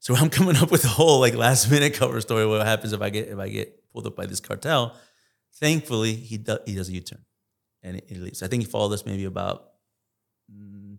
[0.01, 2.47] So I'm coming up with a whole like last minute cover story.
[2.47, 4.97] What happens if I get if I get pulled up by this cartel?
[5.61, 7.25] Thankfully, he does he does a U turn
[7.83, 8.43] and he- he leaves.
[8.43, 9.65] I think he followed us maybe about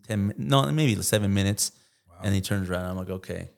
[0.06, 1.72] ten, no, maybe seven minutes,
[2.22, 2.86] and he turns around.
[2.86, 3.50] I'm like, okay.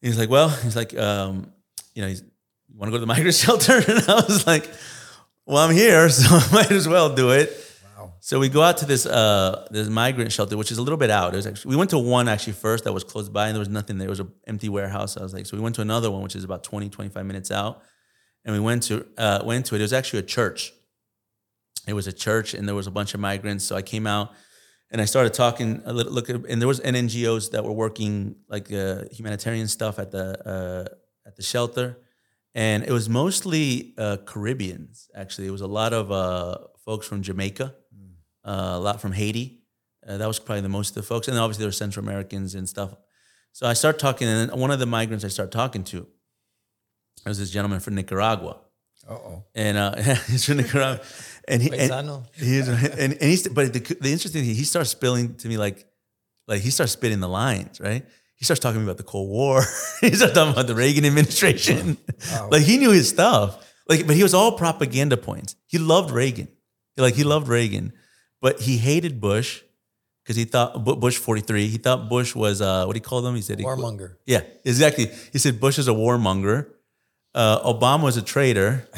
[0.00, 1.52] He's like, well, he's like, um,
[1.94, 3.74] you know, he's, you want to go to the migrant shelter?
[3.86, 4.68] And I was like,
[5.50, 7.50] well, I'm here, so I might as well do it.
[7.96, 8.14] Wow.
[8.20, 11.10] So we go out to this uh this migrant shelter, which is a little bit
[11.10, 11.32] out.
[11.34, 13.60] It was actually we went to one actually first that was close by, and there
[13.60, 14.06] was nothing there.
[14.06, 15.16] It was an empty warehouse.
[15.16, 17.50] I was like, so we went to another one, which is about 20, 25 minutes
[17.50, 17.82] out,
[18.44, 19.80] and we went to uh, went to it.
[19.80, 20.72] It was actually a church.
[21.88, 23.64] It was a church, and there was a bunch of migrants.
[23.64, 24.30] So I came out
[24.92, 26.12] and I started talking a little.
[26.12, 30.94] Look, and there was NGOs that were working like uh, humanitarian stuff at the uh,
[31.26, 31.98] at the shelter,
[32.54, 35.08] and it was mostly uh, Caribbeans.
[35.14, 37.74] Actually, it was a lot of uh, folks from Jamaica,
[38.44, 39.62] uh, a lot from Haiti.
[40.06, 42.54] Uh, that was probably the most of the folks, and obviously there were Central Americans
[42.54, 42.94] and stuff.
[43.52, 46.06] So I start talking, and one of the migrants I start talking to
[47.26, 48.60] was this gentleman from Nicaragua,
[49.08, 49.44] Uh oh.
[49.54, 49.94] and uh,
[50.28, 51.04] he's from Nicaragua,
[51.46, 51.90] and he and,
[52.34, 55.86] He's and, and he's but the, the interesting thing he starts spilling to me like
[56.48, 58.06] like he starts spitting the lines right.
[58.40, 59.62] He starts talking about the Cold War.
[60.00, 61.98] he starts talking about the Reagan administration.
[62.50, 63.64] Like he knew his stuff.
[63.86, 65.56] Like, but he was all propaganda points.
[65.66, 66.48] He loved Reagan.
[66.96, 67.92] Like he loved Reagan,
[68.40, 69.62] but he hated Bush
[70.24, 71.66] because he thought Bush 43.
[71.68, 73.34] He thought Bush was uh, what do you call them?
[73.34, 74.16] He said he- Warmonger.
[74.26, 75.10] yeah, exactly.
[75.32, 76.66] He said Bush is a warmonger,
[77.34, 78.88] uh, Obama was a traitor,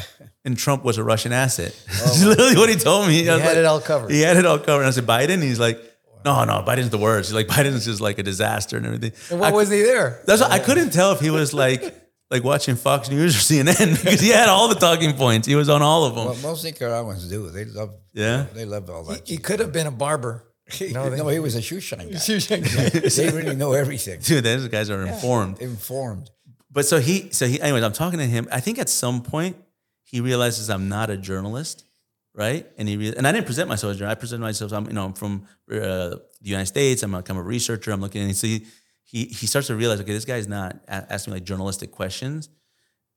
[0.45, 1.71] and Trump was a Russian asset.
[1.87, 3.19] That's literally what he told me.
[3.19, 4.09] He had it all covered.
[4.11, 4.81] He had it all covered.
[4.81, 5.41] And I said Biden.
[5.41, 5.79] He's like,
[6.25, 7.29] no, no, Biden's the worst.
[7.29, 9.11] He's like Biden's just like a disaster and everything.
[9.29, 10.21] And what I, was he there?
[10.25, 11.95] that's what, I couldn't tell if he was like
[12.31, 15.47] like watching Fox News or CNN because he had all the talking points.
[15.47, 16.25] He was on all of them.
[16.25, 17.95] What most Nicaraguans do, they love.
[18.13, 18.45] Yeah?
[18.53, 19.27] they love all that.
[19.27, 20.43] He could have been a barber.
[20.91, 22.17] no, No, he was a shoe shine guy.
[22.17, 24.19] they really know everything.
[24.21, 25.59] Dude, those guys are informed.
[25.59, 26.29] Informed.
[26.71, 28.47] But so he, so he, anyways, I'm talking to him.
[28.51, 29.57] I think at some point
[30.03, 31.85] he realizes I'm not a journalist,
[32.35, 32.67] right?
[32.77, 34.17] And he, re- and I didn't present myself as a journalist.
[34.17, 34.73] I presented myself.
[34.73, 37.03] I'm, you know, I'm from uh, the United States.
[37.03, 37.91] I'm a, I'm a researcher.
[37.91, 38.65] I'm looking, and so he,
[39.03, 42.49] he, he starts to realize, okay, this guy's not a- asking like journalistic questions.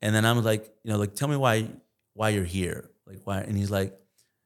[0.02, 1.68] And then I'm like, you know, like, tell me why,
[2.12, 3.40] why you're here, like, why?
[3.40, 3.96] And he's like,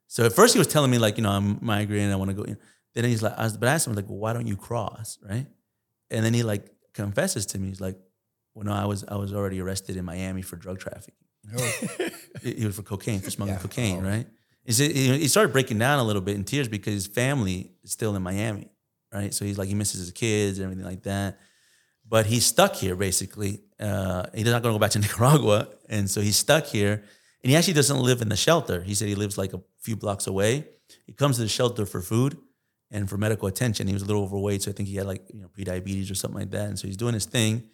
[0.06, 2.12] so at first he was telling me like, you know, I'm migrating.
[2.12, 2.44] I want to go.
[2.44, 2.60] You know.
[2.94, 5.18] Then he's like, I was, but I asked him like, well, why don't you cross,
[5.28, 5.46] right?
[6.10, 7.68] And then he like confesses to me.
[7.68, 7.96] He's like,
[8.54, 11.14] well, no, I was I was already arrested in Miami for drug trafficking.
[12.42, 13.62] He he was for cocaine, for smuggling Yeah.
[13.62, 14.26] cocaine, right?
[14.64, 18.22] He started breaking down a little bit in tears because his family is still in
[18.22, 18.70] Miami,
[19.12, 19.32] right?
[19.32, 21.38] So he's like he misses his kids and everything like that.
[22.06, 23.62] But he's stuck here basically.
[23.78, 27.04] Uh, he's not going to go back to Nicaragua, and so he's stuck here.
[27.42, 28.82] And he actually doesn't live in the shelter.
[28.82, 30.66] He said he lives like a few blocks away.
[31.06, 32.36] He comes to the shelter for food
[32.90, 33.86] and for medical attention.
[33.86, 36.14] He was a little overweight, so I think he had like you know prediabetes or
[36.14, 36.68] something like that.
[36.68, 37.64] And so he's doing his thing.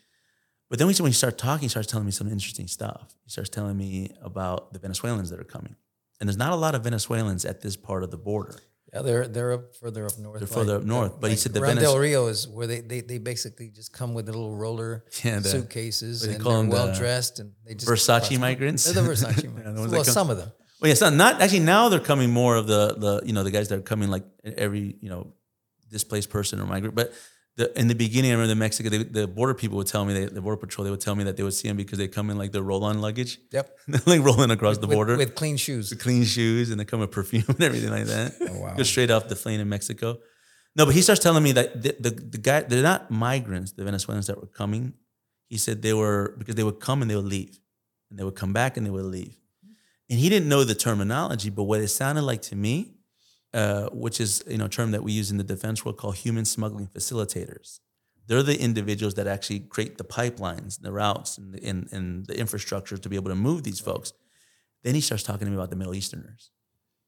[0.68, 3.14] But then when he starts talking, he starts telling me some interesting stuff.
[3.25, 5.77] He starts telling me about the Venezuelans that are coming.
[6.20, 8.57] And there's not a lot of Venezuelans at this part of the border.
[8.92, 10.38] Yeah, they're they're up further up north.
[10.38, 12.81] They're further up north, but he said the around Venez- Del Rio is where they,
[12.81, 16.62] they they basically just come with the little roller Yeah, the- suitcases what and call
[16.62, 18.85] they're well dressed and they just Versace migrants?
[18.90, 19.81] They're the Versace Yeah, migrants.
[19.81, 20.50] ones well, some of them.
[20.81, 21.61] Well, yes, not, not actually.
[21.61, 24.24] Now they're coming more of the the you know the guys that are coming like
[24.44, 25.35] every you know
[25.90, 26.94] displaced person or migrant.
[26.94, 27.12] But
[27.57, 30.12] the, in the beginning, I remember the Mexico they, the border people would tell me
[30.12, 32.07] they, the border patrol they would tell me that they would see them because they
[32.07, 33.38] come in like their roll on luggage.
[33.51, 33.79] Yep.
[33.88, 35.88] They're like rolling across the border with clean shoes.
[35.88, 38.35] The clean shoes and they come with perfume and everything like that.
[38.49, 38.75] Oh, wow.
[38.75, 40.19] Go straight off the plane in Mexico.
[40.77, 43.83] No, but he starts telling me that the, the, the guy, they're not migrants, the
[43.83, 44.92] Venezuelans that were coming.
[45.49, 47.59] He said they were, because they would come and they would leave.
[48.11, 49.37] And they would come back and they would leave.
[50.09, 52.95] And he didn't know the terminology, but what it sounded like to me,
[53.57, 56.16] uh, which is you know a term that we use in the defense world called
[56.16, 57.81] human smuggling facilitators.
[58.27, 62.38] They're the individuals that actually create the pipelines, the routes, and the, and, and the
[62.38, 64.12] infrastructure to be able to move these folks.
[64.83, 66.51] Then he starts talking to me about the Middle Easterners.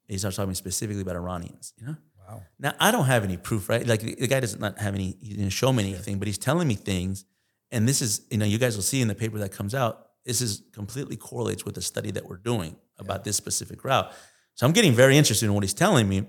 [0.07, 1.75] He starts talking specifically about Iranians.
[1.77, 1.97] You know.
[2.27, 2.43] Wow.
[2.59, 3.87] Now I don't have any proof, right?
[3.87, 5.17] Like the guy does not have any.
[5.21, 7.27] He didn't show me anything, but he's telling me things,
[7.71, 10.07] and this is you know you guys will see in the paper that comes out.
[10.25, 14.11] This is completely correlates with the study that we're doing about this specific route.
[14.55, 16.27] So I'm getting very interested in what he's telling me.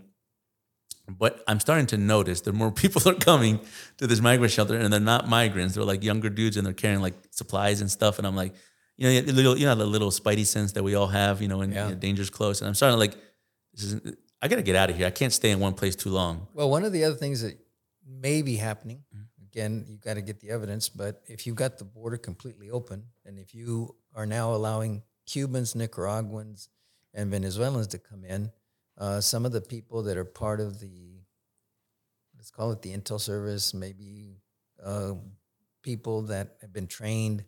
[1.18, 3.60] But I'm starting to notice that more people are coming
[3.98, 5.76] to this migrant shelter, and they're not migrants.
[5.76, 8.18] They're like younger dudes, and they're carrying like supplies and stuff.
[8.18, 8.54] And I'm like,
[8.98, 11.48] you know, the little, you know, the little spidey sense that we all have, you
[11.48, 11.86] know, when Yeah.
[11.90, 12.62] you know, danger's close.
[12.62, 13.16] And I'm starting to like,
[13.74, 15.08] this is, I gotta get out of here.
[15.08, 16.48] I can't stay in one place too long.
[16.54, 17.58] Well, one of the other things that
[18.06, 19.44] may be happening, Mm-hmm.
[19.46, 23.06] again, you've got to get the evidence, but if you've got the border completely open
[23.26, 26.70] and if you are now allowing Cubans, Nicaraguans,
[27.14, 28.52] and Venezuelans to come in,
[29.00, 31.22] uh, some of the people that are part of the,
[32.36, 34.42] let's call it the intel service, maybe
[34.84, 35.14] uh,
[35.84, 37.46] people that have been trained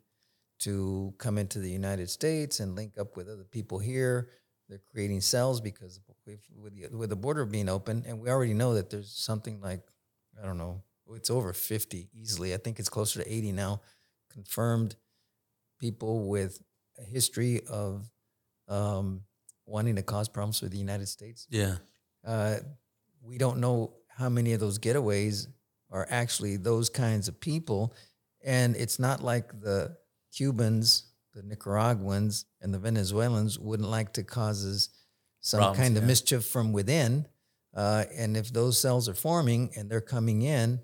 [0.60, 4.30] to come into the United States and link up with other people here.
[4.70, 8.76] They're creating cells because with, the, with the border being open, and we already know
[8.76, 9.82] that there's something like,
[10.42, 10.84] I don't know,
[11.14, 12.54] it's over 50 easily.
[12.54, 13.82] I think it's closer to 80 now,
[14.32, 14.96] confirmed
[15.80, 16.62] people with
[16.98, 18.10] a history of
[18.70, 19.24] um,
[19.72, 21.48] wanting to cause problems for the United States.
[21.50, 21.76] Yeah.
[22.26, 22.58] Uh,
[23.24, 25.48] we don't know how many of those getaways
[25.90, 27.94] are actually those kinds of people.
[28.44, 29.96] And it's not like the
[30.36, 34.90] Cubans, the Nicaraguans, and the Venezuelans wouldn't like to cause
[35.40, 36.08] some Problems, kind of yeah.
[36.08, 37.28] mischief from within.
[37.76, 40.80] Uh, and if those cells are forming and they're coming in,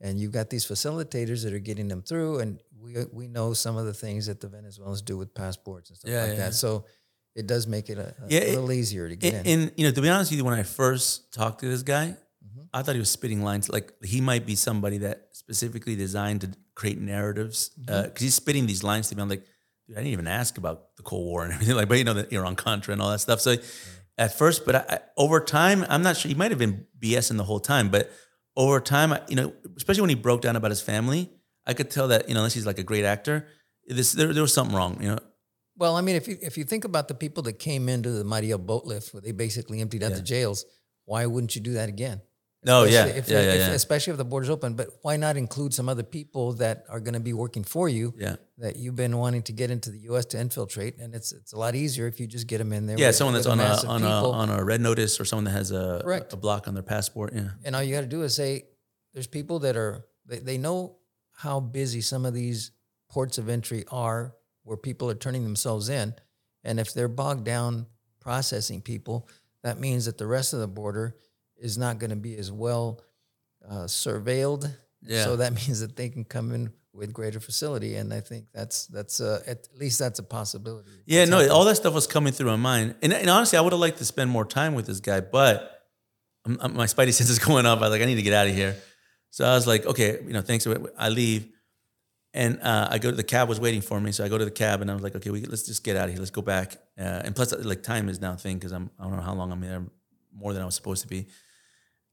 [0.00, 3.76] and you've got these facilitators that are getting them through, and we we know some
[3.76, 6.36] of the things that the Venezuelans do with passports and stuff Yeah, like yeah.
[6.46, 6.54] that.
[6.54, 6.86] So
[7.34, 9.60] it does make it a, a Yeah, it- little easier to get And, in.
[9.60, 12.16] and you know, to be honest with you, when I first talked to this guy,
[12.44, 12.62] Mm-hmm.
[12.74, 13.68] I thought he was spitting lines.
[13.70, 18.24] Like he might be somebody that specifically designed to create narratives because Mm-hmm.
[18.24, 19.22] he's spitting these lines to me.
[19.22, 19.44] I'm like,
[19.86, 21.76] dude, I didn't even ask about the Cold War and everything.
[21.76, 23.40] Like, but you know, the Iran Contra and all that stuff.
[23.40, 23.54] So
[24.18, 26.28] at first, but I, I, over time, I'm not sure.
[26.28, 28.10] He might have been BSing the whole time, but
[28.56, 31.30] over time, I- you know, especially when he broke down about his family,
[31.64, 33.46] I could tell that you know, unless he's like a great actor,
[33.86, 34.98] this there, there was something wrong.
[35.00, 35.18] You know,
[35.76, 38.24] Well, I mean, if you if you think about the people that came into the
[38.24, 40.16] Mariel boat lift, where they basically emptied out Yeah.
[40.16, 40.64] the jails,
[41.04, 42.20] why wouldn't you do that again?
[42.64, 43.70] No, yeah, Especially if, yeah, yeah, if- yeah.
[43.72, 44.74] Especially if the border's open.
[44.74, 48.14] But why not include some other people that are going to be working for you?
[48.16, 48.36] Yeah.
[48.58, 50.26] That you've been wanting to get into the U.S.
[50.26, 52.96] to infiltrate, and it's it's a lot easier if you just get them in there.
[52.98, 55.44] Yeah, with- someone that's on a of on a on a red notice or someone
[55.44, 56.32] that has a Correct.
[56.32, 57.32] a block on their passport.
[57.34, 57.48] Yeah.
[57.64, 58.66] and all you got to do is say,
[59.12, 60.98] "There's people that are they, they know
[61.32, 62.70] how busy some of these
[63.10, 66.14] ports of entry are, where people are turning themselves in,
[66.64, 67.86] and if they're bogged down
[68.20, 69.28] processing people,
[69.62, 71.16] that means that the rest of the border
[71.56, 73.00] is not going to be as well
[73.68, 74.70] uh, surveilled.
[75.02, 75.24] Yeah.
[75.24, 78.86] So that means that they can come in with greater facility, and I think that's
[78.86, 80.90] that's uh, at least that's a possibility.
[81.06, 81.50] Yeah, no, happening.
[81.52, 83.98] all that stuff was coming through my mind, and, and honestly, I would have liked
[83.98, 85.82] to spend more time with this guy, but
[86.44, 87.78] I'm, I'm- my spidey sense is going up.
[87.78, 88.76] I was like, I need to get out of here.
[89.30, 90.66] So I was like, okay, you know, thanks.
[90.98, 91.48] I leave,
[92.34, 94.44] and uh, I go to the cab was waiting for me, so I go to
[94.44, 96.18] the cab, and I was like, okay, we, let's just get out of here.
[96.18, 96.76] Let's go back.
[96.98, 99.34] Uh, and plus, like, time is now a thing because I'm I don't know how
[99.34, 99.82] long I'm there,
[100.34, 101.26] more than I was supposed to be.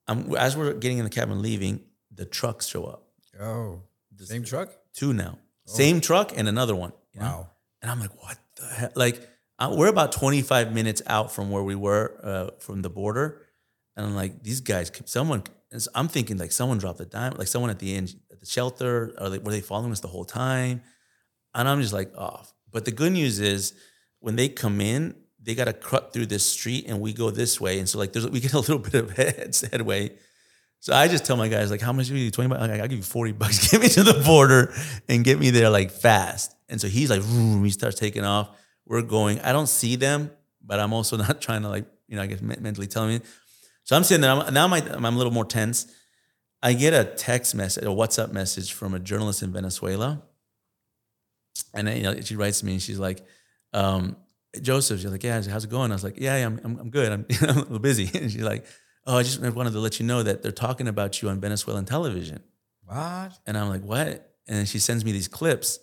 [0.08, 1.82] I'm, as we're getting in the cab and leaving,
[2.14, 3.08] the trucks show up,
[3.40, 3.82] Oh,
[4.16, 4.70] the same truck?
[4.94, 6.92] two now, same truck and another one.
[7.14, 7.26] you know?
[7.28, 7.50] Wow.
[7.82, 8.90] And I'm like, what the hell?
[8.96, 9.22] Like,
[9.60, 13.46] uh, we're about 25 minutes out from where we were uh, from the border.
[13.96, 17.34] And I'm like, these guys, someone, and so I'm thinking like someone dropped a dime,
[17.38, 20.26] like someone at the end, at the shelter, or were they following us the whole
[20.26, 20.82] time?
[21.54, 22.54] And I'm just like, off.
[22.72, 23.74] But the good news is
[24.20, 27.62] when they come in, they got to cut through this street and we go this
[27.62, 27.80] way.
[27.80, 30.12] And so like, there's, we get a little bit of head, headway.
[30.82, 32.32] So I just tell my guys like, how much do you?
[32.32, 32.62] Twenty bucks?
[32.62, 33.68] I'll give you forty bucks.
[33.72, 34.74] Get me to the border
[35.10, 36.56] and get me there like fast.
[36.70, 38.50] And so he's like, he starts taking off.
[38.86, 39.42] We're going.
[39.42, 40.32] I don't see them,
[40.64, 43.22] but I'm also not trying to like, you know, I guess mentally telling me.
[43.90, 44.30] So I'm sitting there.
[44.30, 45.92] I'm, now my, I'm a little more tense.
[46.62, 50.22] I get a text message, a WhatsApp message from a journalist in Venezuela,
[51.74, 53.26] and then, you know, she writes to me and she's like,
[53.74, 54.16] um,
[54.62, 56.90] "Joseph," she's like, "Yeah, how's it going?" I was like, "Yeah, yeah I'm, I'm, I'm
[56.92, 57.12] good.
[57.12, 58.64] I'm, I'm a little busy." And she's like,
[59.08, 61.86] "Oh, I just wanted to let you know that they're talking about you on Venezuelan
[61.86, 62.44] television."
[62.86, 63.40] What?
[63.48, 64.36] And I'm like, what?
[64.48, 65.80] And she sends me these clips.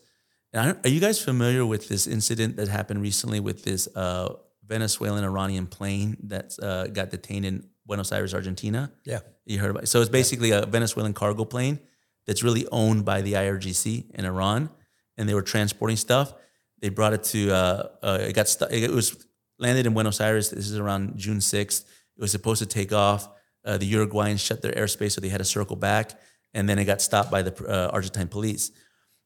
[0.53, 3.89] And I don't, are you guys familiar with this incident that happened recently with this
[3.97, 4.33] uh,
[4.65, 8.93] Venezuelan Iranian plane that uh, got detained in Buenos Aires, Argentina?
[9.05, 9.21] yeah.
[9.45, 9.87] You heard about it.
[9.87, 11.79] So it's basically a Venezuelan cargo plane
[12.27, 14.71] that's really owned by the IRGC in Iran,
[15.17, 16.35] and they were transporting stuff.
[16.81, 17.53] They brought it to.
[17.53, 18.49] Uh, uh, it got.
[18.49, 19.25] Stu- it was
[19.59, 20.51] landed in Buenos Aires.
[20.51, 21.87] This is around June sixth.
[22.17, 23.29] It was supposed to take off.
[23.65, 26.13] Uh, the Uruguayans shut their airspace, so they had to circle back,
[26.53, 28.73] and then it got stopped by the uh, Argentine police.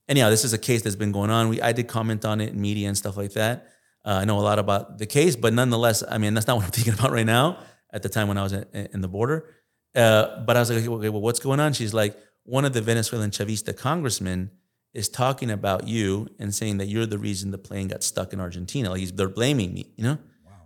[0.07, 1.49] Anyhow, this is a case that's been going on.
[1.49, 3.69] We I did comment on it in media and stuff like that.
[4.05, 6.67] Uh, I know a lot about the case, but nonetheless, I mean that's not what
[6.67, 7.59] I'm thinking about right now.
[7.93, 9.49] At the time when I was in, in the border,
[9.95, 11.73] uh, but I was like, okay, well, what's going on?
[11.73, 14.51] She's like, one of the Venezuelan Chavista congressmen
[14.93, 18.41] is talking about you and saying that you're the reason the plane got stuck in
[18.41, 18.91] Argentina.
[18.91, 20.19] Like he's, they're blaming me, you know.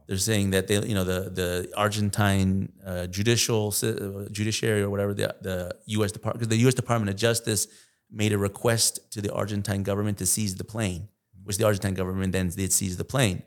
[0.06, 5.14] They're saying that they, you know, the the Argentine uh, judicial uh, judiciary or whatever
[5.14, 6.12] the the U.S.
[6.12, 6.74] Department because the U.S.
[6.74, 7.66] Department of Justice
[8.10, 11.08] made a request to the Argentine government to seize the plane,
[11.42, 13.44] which the Argentine government then did seize the plane,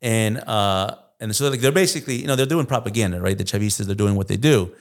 [0.00, 3.36] and uh and so like they're basically you know they're doing propaganda, right?
[3.36, 4.74] The Chavistas they're doing what they do,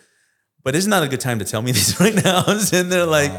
[0.63, 2.43] but it's not a good time to tell me this right now.
[2.59, 3.31] Sitting there like.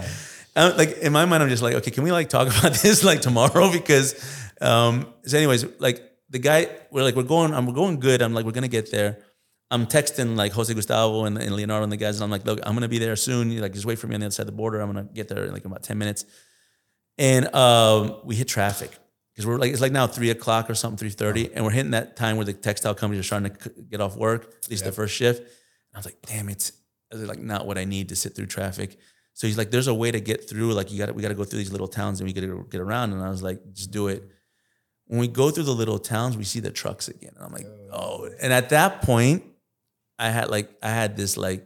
[0.57, 3.05] I'm, like in my mind, I'm just like, okay, can we like talk about this
[3.05, 3.71] like tomorrow?
[3.71, 4.17] Because,
[4.61, 8.21] um, so anyways, like the guy, we're like, we're going, I'm, we're going good.
[8.21, 9.19] I'm like, we're gonna get there.
[9.71, 12.59] I'm texting like Jose Gustavo and, and Leonardo and the guys, and I'm like, look,
[12.65, 13.53] I'm gonna be there soon.
[13.53, 14.81] You're like, just wait for me on the other side of the border.
[14.81, 16.25] I'm gonna get there in like about 10 minutes.
[17.17, 18.91] And um, we hit traffic
[19.41, 21.53] because we're like, it's like now three o'clock or something, 3.30, uh-huh.
[21.55, 24.15] and we're hitting that time where the textile companies are starting to c- get off
[24.15, 25.41] work, at least the first shift.
[25.41, 25.49] And
[25.95, 26.73] I was like, damn, it's
[27.11, 28.99] it's like not what I need to sit through traffic.
[29.33, 30.75] So he's like, there's a way to get through.
[30.75, 32.67] Like you got we got to go through these little towns and we got to
[32.71, 33.15] get around.
[33.15, 34.23] And I was like, just do it.
[35.07, 37.33] When we go through the little towns, we see the trucks again.
[37.35, 37.97] And I'm like, uh.
[37.97, 38.29] oh.
[38.43, 39.45] And at that point,
[40.19, 41.65] I had like, I had this like,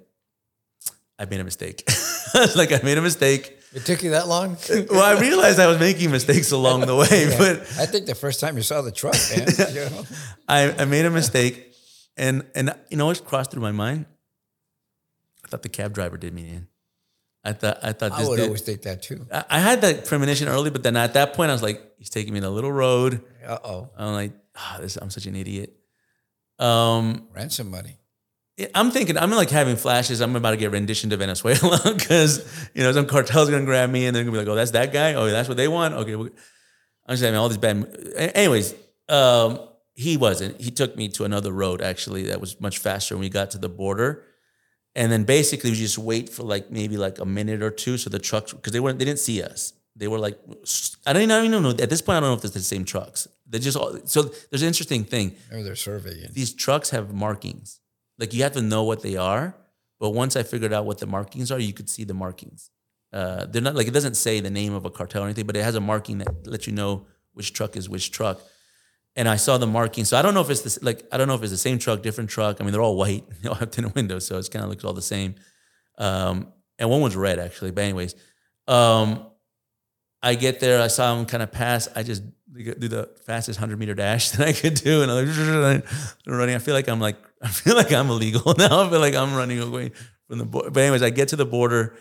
[1.19, 1.89] I made a mistake.
[2.57, 3.61] Like, I made a mistake.
[3.75, 4.57] It took you that long?
[4.91, 8.39] Well, I realized I was making mistakes along the way, but I think the first
[8.39, 9.49] time you saw the truck, man.
[9.75, 10.05] you know?
[10.49, 11.73] I, I made a mistake.
[12.17, 14.07] And and you know what crossed through my mind?
[15.45, 16.69] I thought the cab driver did me in.
[17.43, 19.27] I thought I thought I would dude, always think that too.
[19.33, 22.11] I I had that premonition early, but then at that point, I was like, he's
[22.11, 23.21] taking me in a little road.
[23.45, 23.91] Uh oh.
[23.99, 25.77] I'm like, ah, this, I'm such an idiot.
[26.61, 27.99] Um, Ransom money.
[28.75, 30.21] I'm thinking, I'm like having flashes.
[30.21, 33.91] I'm about to get rendition to Venezuela because, you know, some cartel's going to grab
[33.91, 35.15] me and they're going to be like, oh, that's that guy.
[35.15, 35.95] Oh, that's what they want.
[35.95, 36.15] Okay.
[36.15, 36.29] well,
[37.07, 37.87] I'm just having all these bad.
[38.17, 38.75] Anyways,
[39.09, 39.59] um,
[39.95, 40.61] he wasn't.
[40.61, 43.59] He took me to another road actually that was much faster when we got to
[43.59, 44.25] the border.
[44.95, 47.99] And then basically we just wait for like maybe like a minute or two.
[47.99, 49.73] So the trucks, because they weren't, they didn't see us.
[49.97, 50.39] They were like,
[51.07, 51.71] I don't even know.
[51.71, 53.29] At this point, I don't know if it's the same trucks.
[53.49, 56.29] They just all, so there's an interesting thing Maybe they're surveying.
[56.33, 57.81] these trucks have markings.
[58.19, 59.57] Like you have to know what they are,
[60.01, 62.71] But once I figured out what the markings are, you could see the markings.
[63.13, 65.57] Uh, they're not like it doesn't say the name of a cartel or anything, but
[65.57, 68.41] it has a marking that lets you know which truck is which truck.
[69.17, 71.29] And I saw the marking, so I don't know if it's this like I don't
[71.29, 72.61] know if it's the same truck, different truck.
[72.61, 74.85] I mean, they're all white, they all have tinted windows, so it's kind of looks
[74.85, 75.37] all the same.
[75.97, 78.17] Um, and one was red actually, but anyways,
[78.67, 79.27] um,
[80.21, 81.89] I get there, I saw him kind of pass.
[81.95, 85.87] I just do the fastest hundred meter dash that I could do, and I'm like
[86.27, 86.57] running.
[86.57, 88.81] I feel like I'm like I feel like I'm illegal now.
[88.81, 89.93] I feel like I'm running away
[90.27, 90.71] from the border.
[90.71, 91.97] But anyways, I get to the border.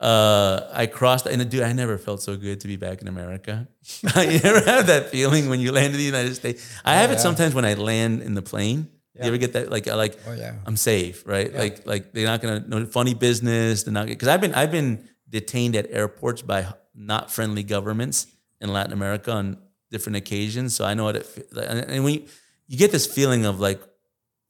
[0.00, 3.68] Uh, I crossed, and dude, I never felt so good to be back in America.
[4.02, 6.80] you ever have that feeling when you land in the United States?
[6.84, 7.20] I have it yeah.
[7.20, 8.90] sometimes when I land in the plane.
[9.14, 9.68] You ever get that?
[9.68, 10.54] Like, like, Oh, yeah.
[10.64, 11.52] I'm safe, right?
[11.52, 13.82] Like, like they're not gonna no funny business.
[13.82, 18.28] They're not because I've been I've been detained at airports by not friendly governments
[18.60, 19.58] in Latin America on
[19.90, 20.74] different occasions.
[20.74, 21.48] So I know what it.
[21.56, 22.24] and when you,
[22.66, 23.80] you get this feeling of like,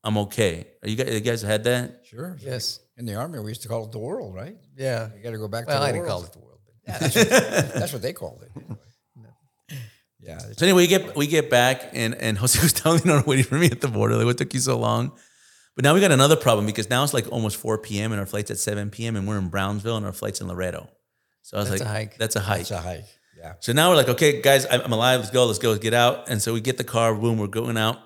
[0.04, 0.66] I'm okay.
[0.82, 2.02] Are you guys, you guys had that?
[2.04, 2.36] Sure.
[2.40, 2.80] Yes.
[2.96, 4.56] In the army, we used to call it the world, right?
[4.76, 5.08] Yeah.
[5.16, 6.22] You got to go back Well, to I the didn't world.
[6.22, 6.58] call it the world.
[6.64, 8.50] But Yeah, that's, what, that's what they called it.
[8.56, 8.76] anyway.
[10.20, 10.38] Yeah.
[10.38, 13.54] So anyway, we get we get back and and Jose was telling me, waiting for
[13.56, 14.16] me at the border.
[14.16, 15.12] Like, what took you so long?
[15.76, 18.10] But now we got another problem because now it's like almost 4 p.m.
[18.10, 19.14] and our flight's at 7 p.m.
[19.14, 20.88] and we're in Brownsville and our flight's in Laredo.
[21.42, 22.18] So I was That's like, a hike.
[22.18, 22.58] That's a hike.
[22.58, 23.04] That's a hike.
[23.38, 23.54] Yeah.
[23.60, 25.20] So now we're like, okay, guys, I'm I'm alive.
[25.20, 25.46] Let's go.
[25.46, 25.70] Let's go.
[25.70, 26.28] Let's get out.
[26.28, 27.14] And so we get the car.
[27.14, 27.98] Boom, we're going out.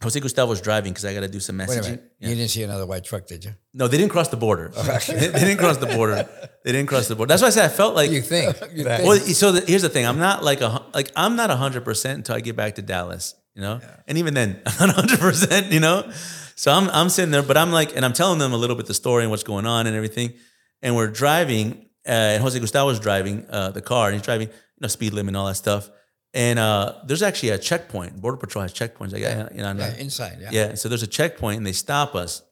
[0.00, 1.82] Jose Gustavo's driving because I got to do some Wait a messaging.
[1.82, 2.12] minute.
[2.20, 2.28] Yeah.
[2.28, 3.54] You didn't see another white truck, did you?
[3.74, 4.68] No, they didn't cross the border.
[4.68, 6.28] they, they didn't cross the border.
[6.64, 7.28] They didn't cross the border.
[7.28, 8.56] That's why I said I felt like You think?
[8.72, 9.04] You think.
[9.04, 10.06] Well, so the, here's the thing.
[10.06, 13.34] I'm not like a like I'm not hundred percent until I get back to Dallas.
[13.54, 15.72] You know, and even then, I'm not hundred percent.
[15.72, 16.08] You know,
[16.54, 18.86] so I'm I'm sitting there, but I'm like, and I'm telling them a little bit
[18.86, 20.34] the story and what's going on and everything.
[20.80, 24.54] And we're driving, uh, and Jose Gustavo's driving uh, the car, and he's driving, you
[24.80, 25.90] know, speed limit and all that stuff.
[26.34, 28.20] And uh, there's actually a checkpoint.
[28.20, 29.12] Border Patrol has checkpoints.
[29.12, 29.48] Like, yeah.
[29.50, 30.38] you know, Yeah, inside.
[30.40, 30.48] Yeah.
[30.52, 30.74] yeah.
[30.74, 32.42] So there's a checkpoint and they stop us.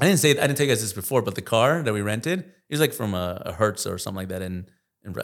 [0.00, 2.02] I didn't say I didn't tell you guys this before, but the car that we
[2.02, 4.66] rented, it was like from a, a Hertz or something like that in
[5.04, 5.14] in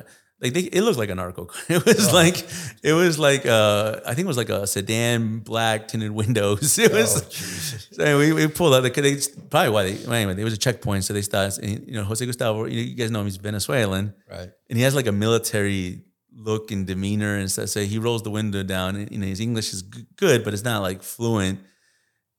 [0.41, 1.61] like they, it looked like a narco car.
[1.69, 2.15] It was Oh.
[2.15, 2.47] like
[2.83, 6.79] it was like uh I think it was like a sedan, black tinted windows.
[6.87, 9.19] It was Oh, so we, we pulled out the they,
[9.51, 12.05] probably why they well, anyway, there was a checkpoint, so they started and, you know,
[12.05, 14.49] Jose Gustavo, you, know, you guys know him, he's Venezuelan Right.
[14.71, 16.05] and he has like a military
[16.35, 17.69] look and demeanor and stuff.
[17.69, 18.97] So he rolls the window down.
[18.97, 21.61] And, you know, his English is g- good, but it's not like fluent.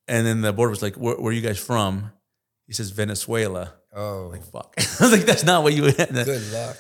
[0.07, 2.11] And then the board was like, "Where, where are you guys from?"
[2.67, 3.73] He says Venezuela.
[3.95, 4.73] Oh, like Fuck.
[4.77, 6.09] I was like, "That's not what you." Had.
[6.13, 6.77] good luck.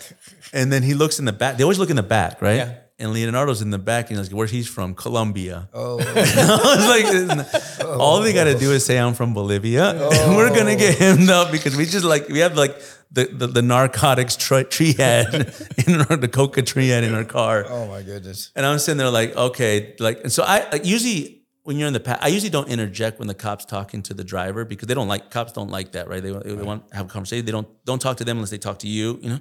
[0.51, 1.57] And then he looks in the back.
[1.57, 2.55] They always look in the back, right?
[2.57, 2.75] Yeah.
[2.99, 4.93] And Leonardo's in the back, and he's like, "Where he's from?
[4.93, 7.99] Colombia." Oh, I was like, oh.
[7.99, 10.09] all they got to do is say I'm from Bolivia, oh.
[10.11, 12.79] and we're gonna get him up because we just like we have like
[13.11, 15.33] the the, the narcotics tri- triad
[15.87, 17.65] in our, the coca triad in our car.
[17.67, 18.51] oh my goodness.
[18.55, 21.93] And I'm sitting there like, okay, like, and so I like usually when you're in
[21.93, 24.93] the past, I usually don't interject when the cops talking to the driver because they
[24.93, 26.21] don't like cops don't like that, right?
[26.21, 27.45] They, they want to have a conversation.
[27.45, 29.39] They don't don't talk to them unless they talk to you, you know.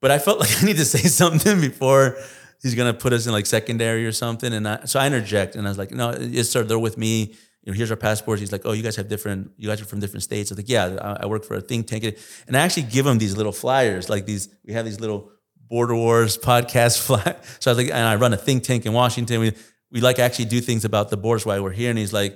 [0.00, 2.16] But I felt like I need to say something before
[2.62, 5.66] he's gonna put us in like secondary or something, and I, so I interject and
[5.66, 7.34] I was like, no, yes, sir, they're with me.
[7.64, 8.40] You know, here's our passports.
[8.40, 9.52] He's like, oh, you guys have different.
[9.56, 10.50] You guys are from different states.
[10.50, 12.04] I was like, yeah, I, I work for a think tank,
[12.46, 14.48] and I actually give them these little flyers, like these.
[14.64, 15.30] We have these little
[15.68, 17.36] Border Wars podcast fly.
[17.60, 19.40] So I was like, and I run a think tank in Washington.
[19.40, 19.52] We
[19.92, 21.90] we like actually do things about the borders while we're here.
[21.90, 22.34] And he's like,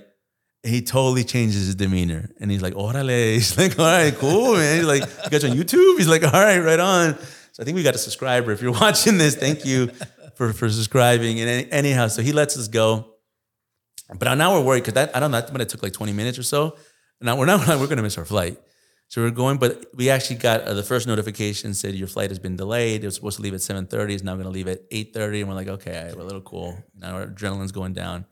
[0.62, 2.31] he totally changes his demeanor.
[2.39, 3.35] And he's like, orale.
[3.35, 4.77] He's like, all right, cool, man.
[4.77, 5.97] He's like, you guys on YouTube?
[5.97, 7.16] He's like, all right, right on.
[7.53, 8.53] So I think we got a subscriber.
[8.53, 9.91] If you're watching this, thank you
[10.37, 11.41] for, for subscribing.
[11.41, 13.12] And any, anyhow, so he lets us go.
[14.14, 16.39] But now we're worried because that I don't know, but it took like 20 minutes
[16.39, 16.76] or so.
[17.20, 18.59] And now we're not, we're gonna miss our flight.
[19.09, 22.41] So we're going, but we actually got uh, the first notification said your flight has
[22.41, 23.05] been delayed.
[23.05, 24.11] It was supposed to leave at 7:30.
[24.11, 26.41] It's now going to leave at 8:30, and we're like, okay, right, we're a little
[26.41, 26.76] cool.
[26.95, 28.26] Now our adrenaline's going down,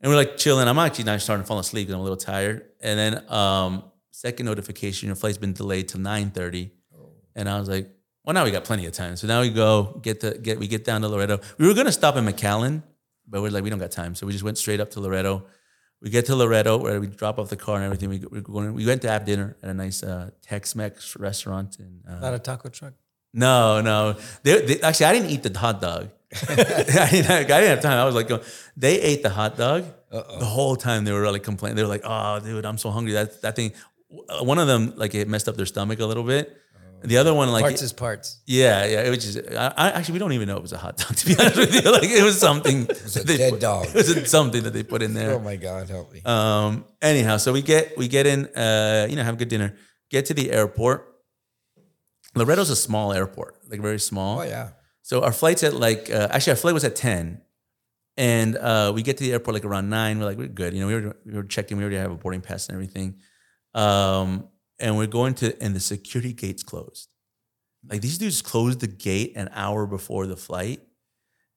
[0.00, 0.68] and we're like chilling.
[0.68, 2.64] I'm actually now starting to fall asleep because I'm a little tired.
[2.80, 6.70] And then um, second notification, your flight's been delayed to 9:30,
[7.34, 7.90] and I was like,
[8.28, 9.16] well, now we got plenty of time.
[9.16, 11.40] So now we go get the get we get down to Laredo.
[11.56, 12.82] We were going to stop in McAllen,
[13.26, 15.46] but we're like, we don't got time, so we just went straight up to Laredo.
[16.02, 18.10] We get to Laredo where we drop off the car and everything.
[18.10, 21.78] We we, going, we went to have dinner at a nice uh, Tex-Mex restaurant.
[21.78, 22.92] And uh, Not a taco truck.
[23.32, 26.10] no, no, they, they, actually I didn't eat the hot dog.
[26.50, 27.98] I, didn't, I didn't have time.
[27.98, 28.42] I was like, going,
[28.76, 31.04] they ate the hot dog the whole time.
[31.04, 31.76] They were really complaining.
[31.76, 33.72] They were like, "Oh, dude, I'm so hungry." That that thing.
[34.42, 36.54] One of them like it messed up their stomach a little bit.
[37.02, 38.40] The other one like Parts is parts.
[38.46, 39.02] yeah, yeah.
[39.02, 39.38] It was just.
[39.56, 41.56] I, I actually we don't even know it was a hot dog to be honest
[41.56, 41.92] with you.
[41.92, 42.82] Like it was something.
[42.82, 43.86] It was a dead dog.
[43.94, 45.32] It was something that they put in there.
[45.34, 46.22] Oh my God, help me.
[46.24, 46.84] Um.
[47.00, 48.46] Anyhow, so we get we get in.
[48.46, 49.06] Uh.
[49.08, 49.76] You know, have a good dinner.
[50.10, 51.06] Get to the airport.
[52.34, 54.40] Laredo's a small airport, like very small.
[54.40, 54.70] oh yeah.
[55.02, 57.40] So our flight's at like uh, actually our flight was at ten,
[58.16, 60.18] and uh, we get to the airport like around nine.
[60.18, 60.74] We're like we're good.
[60.74, 61.76] You know, we were we were checking.
[61.78, 63.16] We already have a boarding pass and everything.
[63.74, 64.48] Um,
[64.80, 67.08] and we're going to, and the security gate's closed.
[67.88, 70.80] Like these dudes closed the gate an hour before the flight.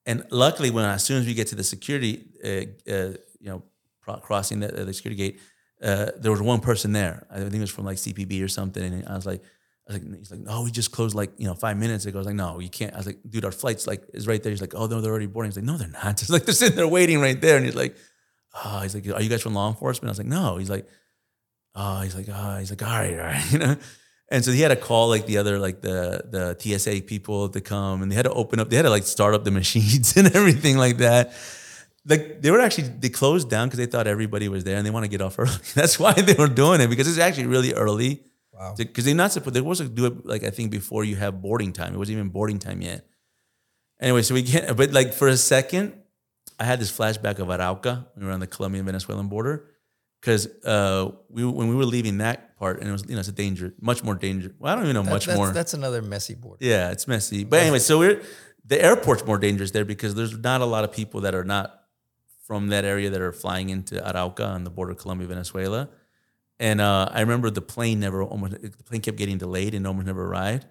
[0.06, 3.62] And luckily, when as soon as we get to the security, uh, uh, you know,
[4.00, 5.40] crossing the, the security gate,
[5.82, 7.26] uh, there was one person there.
[7.30, 8.82] I think it was from like CPB or something.
[8.82, 9.42] And I was like,
[9.88, 12.18] I was like, he's like, no, we just closed like you know five minutes ago.
[12.18, 12.94] I was like, no, you can't.
[12.94, 14.50] I was like, dude, our flight's like is right there.
[14.50, 15.50] He's like, oh no, they're already boarding.
[15.50, 16.20] He's like, no, they're not.
[16.20, 17.56] He's like, they're sitting there waiting right there.
[17.56, 17.96] And he's like,
[18.64, 20.08] oh, he's like, are you guys from law enforcement?
[20.08, 20.56] I was like, no.
[20.56, 20.86] He's like,
[21.74, 23.76] oh, he's like, oh, he's like, all right, all right, you know.
[24.30, 27.60] And so he had to call like the other like the the TSA people to
[27.60, 28.70] come, and they had to open up.
[28.70, 31.34] They had to like start up the machines and everything like that.
[32.06, 34.90] Like they were actually they closed down because they thought everybody was there and they
[34.90, 35.50] want to get off early.
[35.74, 38.22] That's why they were doing it because it's actually really early.
[38.52, 38.74] Wow.
[38.76, 39.54] Because they're not supposed.
[39.54, 41.94] They were supposed to do it like I think before you have boarding time.
[41.94, 43.06] It wasn't even boarding time yet.
[44.00, 45.92] Anyway, so we get, but like for a second,
[46.58, 49.71] I had this flashback of Arauca we were on the Colombian Venezuelan border.
[50.22, 53.28] Because uh, we when we were leaving that part, and it was you know it's
[53.28, 54.54] a danger, much more danger.
[54.60, 55.50] Well, I don't even know That- much that's, more.
[55.50, 56.64] That's another messy border.
[56.64, 57.42] Yeah, it's messy.
[57.42, 58.22] But anyway, so we're
[58.64, 61.82] the airport's more dangerous there because there's not a lot of people that are not
[62.46, 65.88] from that area that are flying into Arauca on the border of Colombia, Venezuela.
[66.60, 70.06] And uh, I remember the plane never almost the plane kept getting delayed and almost
[70.06, 70.66] never arrived.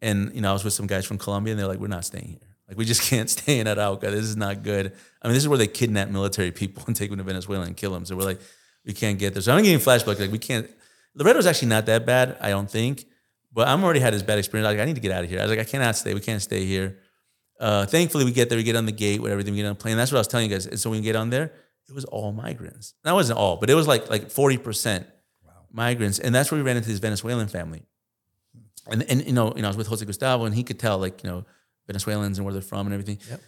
[0.00, 2.04] And you know, I was with some guys from Colombia and they're like, We're not
[2.04, 2.54] staying here.
[2.68, 4.02] Like we just can't stay in Arauca.
[4.02, 4.92] This is not good.
[5.20, 7.76] I mean, this is where they kidnap military people and take them to Venezuela and
[7.76, 8.04] kill them.
[8.04, 8.40] So we're like,
[8.84, 9.42] we can't get there.
[9.42, 10.20] So I'm getting flashbacks.
[10.20, 10.70] Like we can't.
[11.14, 13.06] Laredo's actually not that bad, I don't think.
[13.52, 14.66] But I'm already had this bad experience.
[14.66, 15.38] Like I need to get out of here.
[15.38, 16.12] I was like, I cannot stay.
[16.12, 16.98] We can't stay here.
[17.60, 18.58] Uh, thankfully, we get there.
[18.58, 19.54] We get on the gate with everything.
[19.54, 19.96] We get on the plane.
[19.96, 20.66] That's what I was telling you guys.
[20.66, 21.52] And so when we get on there,
[21.88, 22.94] it was all migrants.
[23.04, 25.06] That wasn't all, but it was like like forty percent
[25.70, 26.18] migrants.
[26.18, 27.82] And that's where we ran into this Venezuelan family.
[28.88, 30.98] And and you know, you know, I was with Jose Gustavo, and he could tell
[30.98, 31.44] like you know
[31.86, 33.18] Venezuelans and where they're from and everything.
[33.30, 33.40] Yep.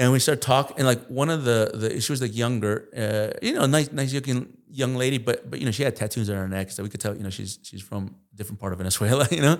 [0.00, 3.38] And we start talking, and like one of the the she was like younger, uh,
[3.46, 4.38] you know, nice nice looking
[4.82, 7.00] young lady, but but you know she had tattoos on her neck, so we could
[7.00, 9.58] tell you know she's she's from a different part of Venezuela, you know.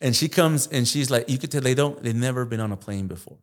[0.00, 2.70] And she comes and she's like, you could tell they don't they've never been on
[2.72, 3.38] a plane before.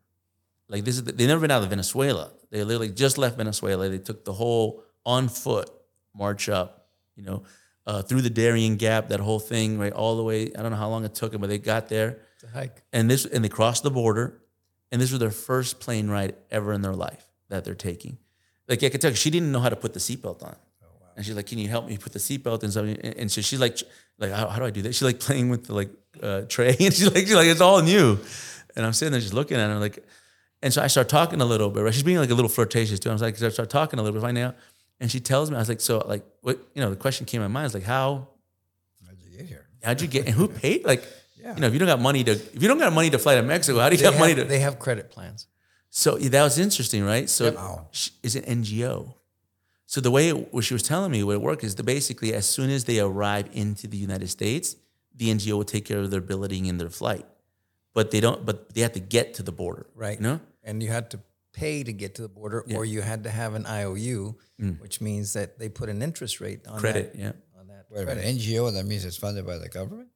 [0.70, 2.32] Like this is they've never been out of Venezuela.
[2.52, 3.90] They literally just left Venezuela.
[3.90, 5.70] They took the whole on foot
[6.16, 6.88] march up,
[7.18, 7.44] you know,
[7.86, 10.52] uh, through the Darien Gap, that whole thing, right, all the way.
[10.58, 12.84] I don't know how long it took them, but they got there It's a hike.
[12.94, 14.42] and this and they crossed the border,
[14.92, 18.18] and this was their first plane ride ever in their life that they're taking.
[18.68, 20.56] Like I could tell, she didn't know how to put the seatbelt on,
[21.16, 23.60] and she's like, "Can you help me put the seatbelt?" And something, and, so she's
[23.60, 23.78] like,
[24.20, 25.90] "Like how, how do I do that?" She's like playing with the like
[26.22, 28.20] uh, tray, and she's like, "She's like it's all new,"
[28.76, 30.06] and I'm sitting there just looking at her like,
[30.62, 31.84] and so I start talking a little bit.
[31.84, 31.94] Right?
[31.94, 33.10] She's being like a little flirtatious too.
[33.10, 34.56] I was like, I start talking a little bit, finding out,
[35.00, 37.42] and she tells me, I was like, "So like what?" You know, the question came
[37.42, 38.28] in my mind is like, "How
[39.06, 39.66] How'd you get here?
[39.84, 41.04] how'd you get and who paid like?"
[41.42, 41.56] Yeah.
[41.56, 43.36] You know, if you don't got money to, if you don't got money to fly
[43.36, 44.44] to Mexico, how do you have have, money to?
[44.44, 45.48] they have credit plans.
[45.90, 47.30] So yeah, that was interesting, right?
[47.30, 47.88] So Wow.
[47.92, 49.14] sh- is an NGO.
[49.86, 52.34] So the way it, what she was telling me what it worked is that basically
[52.34, 54.76] as soon as they arrive into the United States,
[55.16, 57.26] the NGO will take care of their billeting and their flight,
[57.94, 58.46] but they don't.
[58.46, 60.18] But they have to get to the border, Right.
[60.18, 61.20] You know, And you had to
[61.54, 64.36] pay to get to the border, or you had to have an IOU,
[64.80, 66.80] which means that they put an interest rate on Mm.
[66.82, 67.32] credit, that, yeah.
[67.60, 70.10] on that Wait a minute, NGO, that means it's funded by the government?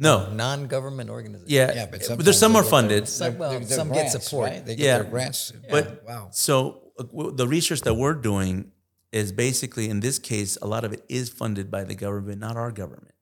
[0.00, 1.50] No, non-government organization.
[1.50, 3.08] yeah, Yeah, but but, there's some they are get funded.
[3.08, 4.50] Some- well, They're- they're some get support.
[4.50, 4.64] right?
[4.66, 4.98] They get Yeah.
[4.98, 5.52] their grants.
[5.70, 6.28] But wow.
[6.32, 6.56] so
[6.98, 8.72] uh, w- the research that we're doing
[9.12, 12.56] is basically in this case, a lot of it is funded by the government, not
[12.56, 13.14] our government,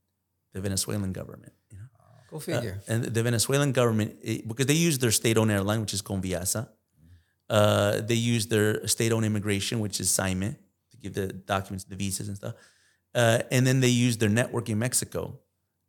[0.54, 1.52] the Venezuelan government.
[1.70, 1.84] You know?
[2.30, 2.80] Go figure.
[2.88, 6.68] and the Venezuelan government, it- because they use their state-owned airline, which is Conviasa.
[7.50, 10.56] Uh, they use their state-owned immigration, which is SAIME,
[10.90, 12.54] to give the documents, the visas and stuff.
[13.14, 15.38] Uh, and then they use their network in Mexico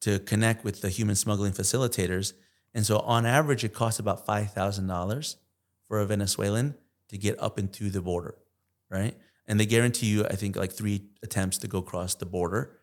[0.02, 2.34] to connect with the human smuggling facilitators.
[2.74, 5.38] And so, on average, it costs about five thousand dollars
[5.88, 6.76] for a Venezuelan
[7.10, 8.36] to get up into the border,
[8.90, 9.16] right?
[9.48, 12.78] And they guarantee you, I think, like three attempts to go across the border.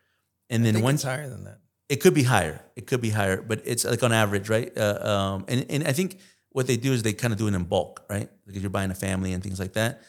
[0.51, 1.61] And I then once higher than that.
[1.89, 2.65] it could be higher.
[2.75, 4.77] It could be higher, but it's like on average, right?
[4.77, 6.19] Uh, um, and and I think
[6.51, 8.29] what they do is they kind of do it in bulk, right?
[8.47, 10.03] Because you're buying a family and things like that.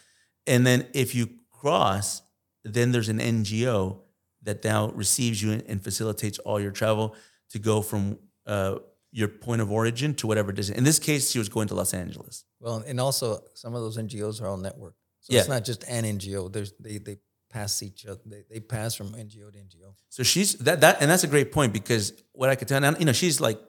[0.47, 2.21] And then if you cross,
[2.63, 3.99] then there's an NGO
[4.47, 7.15] that now receives you and facilitates all your travel
[7.51, 8.75] to go from uh,
[9.11, 10.69] your point of origin to whatever it is.
[10.69, 12.45] In this case, she was going to Los Angeles.
[12.59, 14.99] Well, and also some of those NGOs are all networked.
[15.21, 15.39] So Yeah.
[15.41, 16.51] it's not just an NGO.
[16.51, 17.17] There's they they
[17.49, 18.19] pass each other.
[18.25, 19.93] They, they pass from NGO to NGO.
[20.09, 22.97] So she's that that and that's a great point because what I could tell, and
[22.99, 23.59] you know, she's like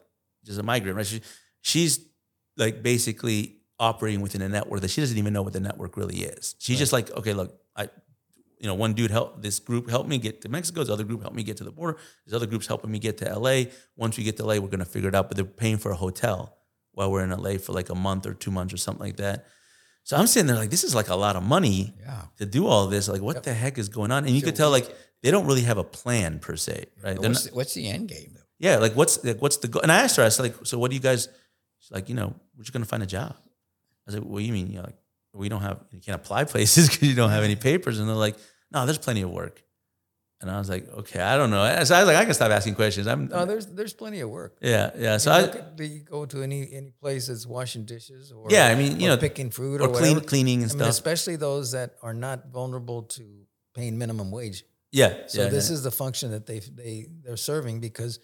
[0.45, 1.05] just a migrant, right?
[1.05, 1.21] She,
[1.61, 1.99] she's
[2.57, 6.17] like basically operating within a network that she doesn't even know what the network really
[6.17, 6.55] is.
[6.59, 7.89] She's just like, okay, look, I,
[8.59, 10.81] you know, one dude helped this group helped me get to Mexico.
[10.81, 11.97] This other group helped me get to the border.
[12.25, 13.63] This other group's helping me get to LA.
[13.95, 15.29] Once we get to LA, we're gonna figure it out.
[15.29, 16.57] But they're paying for a hotel
[16.91, 19.45] while we're in LA for like a month or two months or something like that.
[20.03, 22.23] So I'm sitting there like, this is like a lot of money Yeah.
[22.37, 23.07] to do all this.
[23.07, 24.25] Like, what the heck is going on?
[24.25, 27.17] And you could tell like they don't really have a plan per se, right?
[27.19, 28.41] What's, not- the, what's the end game though?
[28.57, 29.81] yeah, like what's like, what's the goal?
[29.81, 31.29] And I asked her, I said, like, so what do you guys?
[31.79, 33.35] She's like, you know, we're just gonna find a job.
[34.07, 34.71] I said, what do you mean?
[34.71, 34.97] You're like,
[35.33, 37.99] we don't have, you can't apply places because you don't have any papers.
[37.99, 38.35] And they're like,
[38.71, 39.63] no, there's plenty of work.
[40.41, 41.65] And I was like, okay, I don't know.
[41.83, 43.07] So I was like, I can stop asking questions.
[43.07, 44.57] I'm, No, there's there's plenty of work.
[44.61, 45.17] yeah, yeah.
[45.17, 48.67] So You I, at- you go to any any place that's washing dishes or Yeah,
[48.67, 50.89] I mean, you know, picking fruit or, or clean, cleaning and I mean, stuff.
[50.91, 53.23] especially those that are not vulnerable to
[53.75, 54.63] paying minimum wage.
[54.93, 55.27] yeah.
[55.27, 55.73] So yeah, this yeah.
[55.75, 58.19] is the function that they they they're serving because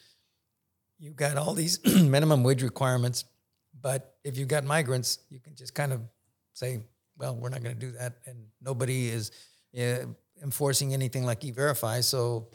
[0.98, 3.26] you've got all these minimum wage requirements,
[3.82, 6.00] but if you've got migrants, you can just kind of
[6.54, 6.80] say,
[7.18, 9.32] well, we're not going to do that, and nobody is
[9.78, 10.06] uh,
[10.42, 12.02] enforcing anything like e-verify.
[12.02, 12.50] So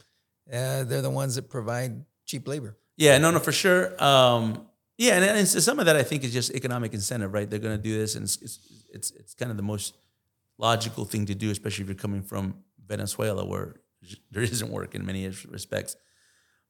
[0.52, 2.76] uh, they're the ones that provide cheap labor.
[2.96, 4.02] Yeah, no, no, for sure.
[4.02, 4.66] Um,
[4.98, 7.48] yeah, and, and some of that I think is just economic incentive, right?
[7.48, 8.58] They're going to do this, and it's, it's
[8.92, 9.96] it's it's kind of the most
[10.58, 12.56] logical thing to do, especially if you're coming from
[12.86, 13.76] Venezuela, where
[14.30, 15.96] there isn't work in many respects.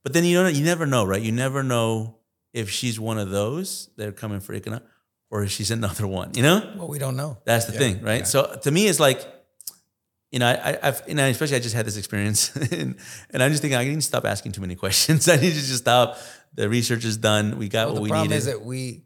[0.04, 1.20] But then you know, you never know, right?
[1.20, 2.18] You never know
[2.52, 4.84] if she's one of those that are coming for economic,
[5.30, 6.30] or if she's another one.
[6.34, 7.38] You know, Well, we don't know.
[7.44, 8.26] that's the thing, right?
[8.26, 9.20] So to me, it's like,
[10.30, 12.96] you know, I, I've, you know, especially I just had this experience, and,
[13.30, 15.28] and I'm just thinking I need to stop asking too many questions.
[15.34, 16.18] I need to just stop.
[16.54, 17.58] The research is done.
[17.58, 18.12] We got Well, what we needed.
[18.12, 19.04] the problem is that we,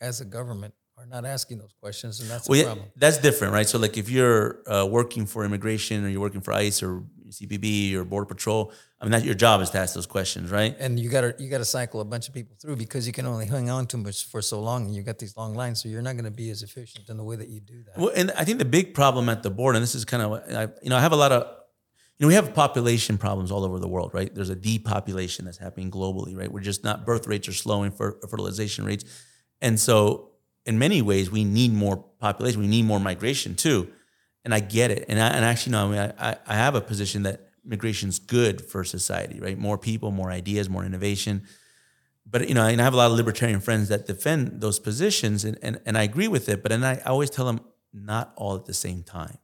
[0.00, 2.88] as a government, are not asking those questions, and that's well, the yeah, problem.
[2.96, 3.68] that's different, right?
[3.68, 7.94] So, like, if you're uh, working for immigration, or you're working for ICE, or CBP,
[7.94, 10.74] or Border Patrol, I mean, that your job is to ask those questions, right?
[10.78, 13.12] And you got to you got to cycle a bunch of people through because you
[13.12, 15.82] can only hang on to much for so long, and you got these long lines,
[15.82, 17.98] so you're not going to be as efficient in the way that you do that.
[17.98, 20.30] Well, and I think the big problem at the board, and this is kind of,
[20.30, 21.42] what I, you know, I have a lot of,
[22.18, 24.34] you know, we have population problems all over the world, right?
[24.34, 26.50] There's a depopulation that's happening globally, right?
[26.50, 29.04] We're just not birth rates are slowing for fertilization rates,
[29.60, 30.30] and so
[30.66, 33.88] in many ways we need more population, we need more migration too,
[34.48, 36.80] and I get it, and I and actually, no, I mean, I, I have a
[36.80, 39.58] position that migration's good for society, right?
[39.58, 41.46] More people, more ideas, more innovation
[42.30, 45.44] but you know, and I have a lot of libertarian friends that defend those positions,
[45.44, 46.62] and and, and I agree with it.
[46.62, 47.60] But then I, I always tell them
[47.92, 49.38] not all at the same time.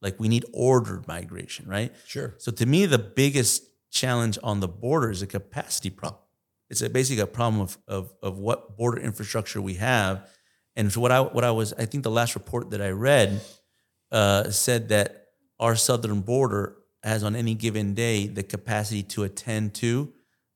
[0.00, 1.92] Like we need ordered migration, right?
[2.06, 2.34] Sure.
[2.38, 6.22] So to me, the biggest challenge on the border is a capacity problem.
[6.70, 10.28] It's a, basically a problem of, of of what border infrastructure we have.
[10.76, 13.40] And so what I what I was I think the last report that I read
[14.12, 15.26] uh, said that
[15.58, 20.12] our southern border has on any given day the capacity to attend to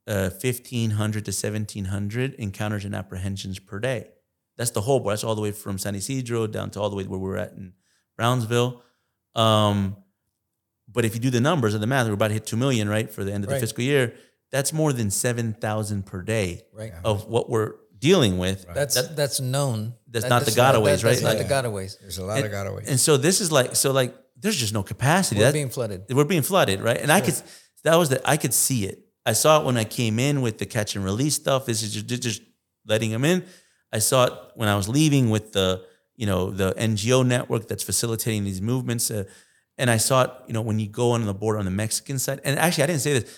[0.07, 4.09] uh, 1,500 to 1,700 encounters and apprehensions per day.
[4.57, 5.13] That's the whole board.
[5.13, 7.53] That's all the way from San Ysidro down to all the way where we're at
[7.53, 7.73] in
[8.17, 8.83] Brownsville.
[9.35, 9.97] Um,
[10.93, 12.89] but if you do the numbers and the math, we're about to hit 2 million,
[12.89, 14.15] right, for the end of the fiscal year.
[14.53, 16.93] That's more than 7,000 per day Right.
[17.03, 18.67] of what we're dealing with.
[18.75, 19.95] That's That- that's known.
[20.15, 21.23] That's That- not the gotaways, that- That's right?
[21.23, 21.43] not Yeah.
[21.43, 21.99] the gotaways.
[22.01, 22.85] There's a lot of gotaways.
[22.87, 25.41] and so this is like, so like, there's just no capacity.
[25.41, 26.03] We're That- being flooded.
[26.11, 26.99] we're being flooded, right?
[27.05, 27.35] And I could
[27.83, 29.01] that was the I could see it.
[29.27, 31.67] I saw it when I came in with the catch and release stuff.
[31.67, 32.41] This is just, just
[32.87, 33.45] letting them in.
[33.93, 35.83] I saw it when I was leaving with the
[36.17, 39.11] you know the NGO network that's facilitating these movements.
[39.11, 39.25] Uh,
[39.79, 42.19] and I saw it, you know, when you go on the border on the Mexican
[42.21, 42.41] side.
[42.45, 43.31] And actually, I didn't say this.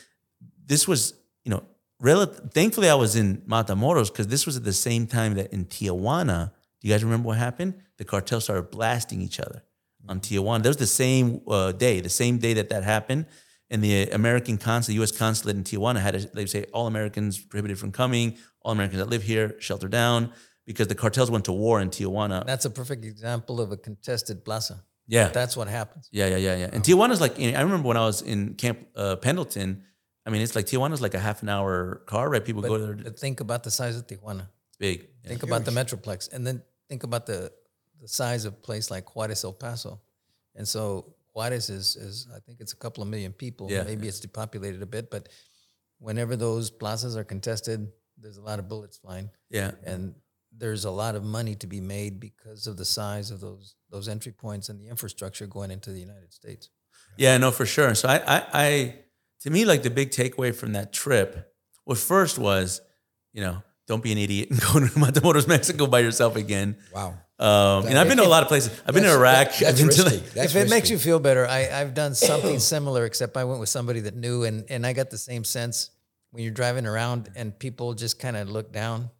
[0.66, 1.14] This was,
[1.44, 1.62] you know,
[2.00, 5.64] rel- thankfully I was in Matamoros because this was at the same time that in
[5.64, 6.52] Tijuana.
[6.86, 7.74] Do you guys remember what happened?
[7.96, 9.64] The cartel started blasting each other
[10.08, 10.62] on Tijuana.
[10.62, 13.26] That was the same uh, day, the same day that that happened.
[13.70, 15.10] And the American consulate, U.S.
[15.10, 19.08] consulate in Tijuana had to, they say all Americans prohibited from coming, all Americans that
[19.08, 20.32] live here shelter down
[20.64, 22.46] because the cartels went to war in Tijuana.
[22.46, 24.84] That's a perfect example of a contested plaza.
[25.08, 26.08] yeah, That's what happens.
[26.12, 26.70] yeah, yeah, yeah, yeah.
[26.72, 29.82] And Tijuana's like, I remember when I was in Camp uh, Pendleton.
[30.24, 32.44] I mean, it's like Tijuana's like a half an hour car ride.
[32.44, 32.92] People go there.
[32.92, 34.46] It's But think about the size of Tijuana.
[34.68, 35.08] It's big.
[35.24, 35.30] Yeah.
[35.30, 37.52] Think about the Metroplex, and then think about the
[38.00, 40.00] the size of a place like Juarez, El Paso,
[40.54, 43.70] and so Juarez is is I think it's a couple of million people.
[43.70, 43.82] Yeah.
[43.84, 45.28] Maybe it's depopulated a bit, but
[45.98, 49.72] whenever those plazas are contested, there's a lot of bullets flying, Yeah.
[49.84, 50.14] and
[50.58, 54.08] there's a lot of money to be made because of the size of those those
[54.08, 56.70] entry points and the infrastructure going into the United States.
[57.18, 57.94] Yeah, no, for sure.
[57.94, 58.94] So I, I, I,
[59.40, 61.50] to me, like the big takeaway from that trip,
[61.86, 62.80] well, first was,
[63.32, 66.76] you know, don't be an idiot and go to Matamoros, Mexico by yourself again.
[66.94, 67.14] wow.
[67.38, 68.80] Um, and I've been to a lot of places.
[68.86, 69.48] I've been to Iraq.
[69.48, 70.16] that- I've that's been to risky.
[70.20, 73.44] like, That's if it makes you feel better, I, I've done something similar, except I
[73.44, 75.90] went with somebody that knew, and and I got the same sense
[76.30, 79.10] when you're driving around and people just kind of look down.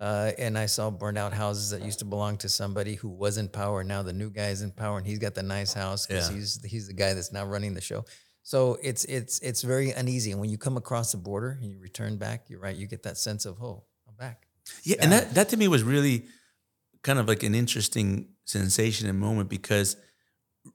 [0.00, 3.38] Uh, and I saw burned out houses that used to belong to somebody who was
[3.38, 3.82] in power.
[3.84, 6.36] Now the new guy is in power, and he's got the nice house because Yeah.
[6.36, 8.04] he's he's the guy that's now running the show.
[8.42, 10.30] So it's it's it's very uneasy.
[10.30, 12.76] And when you come across the border and you return back, you're right.
[12.76, 13.82] You get that sense of oh,
[14.18, 14.46] Back.
[14.82, 16.26] yeah, and that, that to me was really
[17.02, 19.96] kind of like an interesting sensation and moment because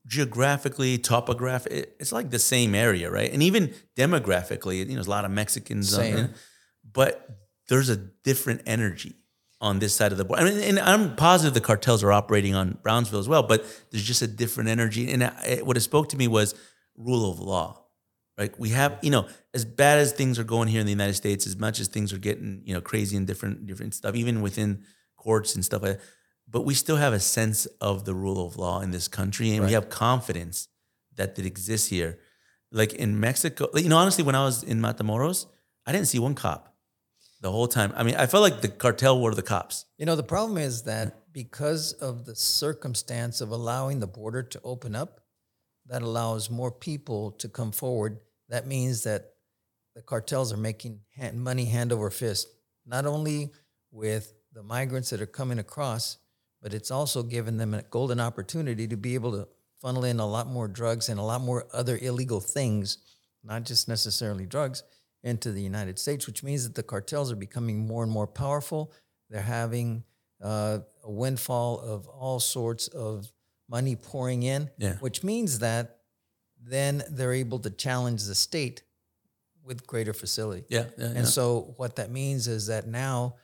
[0.05, 3.31] geographically, topographically, it's like the same area, right?
[3.31, 6.17] And even demographically, you know, there's a lot of Mexicans, Same.
[6.17, 6.31] it,
[6.91, 7.27] but
[7.67, 9.15] there's a different energy
[9.61, 10.39] on this side of the board.
[10.39, 14.03] I mean, and I'm positive the cartels are operating on Brownsville as well, but there's
[14.03, 15.11] just a different energy.
[15.11, 16.55] And I, what it spoke to me was
[16.95, 17.85] rule of law.
[18.37, 18.57] Right?
[18.57, 21.47] We have, you know, as bad as things are going here in the United States,
[21.47, 24.83] as much as things are getting, you know, crazy and different, different stuff, even within
[25.17, 26.05] courts and stuff like that.
[26.47, 29.65] But we still have a sense of the rule of law in this country, and
[29.65, 30.67] we have confidence
[31.15, 32.19] that it exists here.
[32.71, 35.45] Like in Mexico, you know, honestly, when I was in Matamoros,
[35.85, 36.75] I didn't see one cop
[37.41, 37.93] the whole time.
[37.95, 39.85] I mean, I felt like the cartel were the cops.
[39.97, 44.61] You know, the problem is that because of the circumstance of allowing the border to
[44.63, 45.21] open up,
[45.85, 48.19] that allows more people to come forward.
[48.49, 49.33] That means that
[49.95, 52.47] the cartels are making hand, money hand over fist,
[52.85, 53.51] not only
[53.91, 56.17] with the migrants that are coming across,
[56.61, 59.47] but it's also given them a golden opportunity to be able to
[59.81, 62.97] funnel in a lot more drugs and a lot more other illegal things,
[63.43, 64.83] not just necessarily drugs,
[65.23, 68.91] into the United States, which means that the cartels are becoming more and more powerful.
[69.29, 70.03] They're having
[70.41, 73.29] uh, a windfall of all sorts of
[73.69, 74.95] money pouring in, Yeah.
[74.97, 75.99] which means that
[76.61, 78.83] then they're able to challenge the state
[79.63, 80.65] with greater facility.
[80.69, 81.23] Yeah, yeah, And yeah.
[81.23, 83.35] so what that means is that now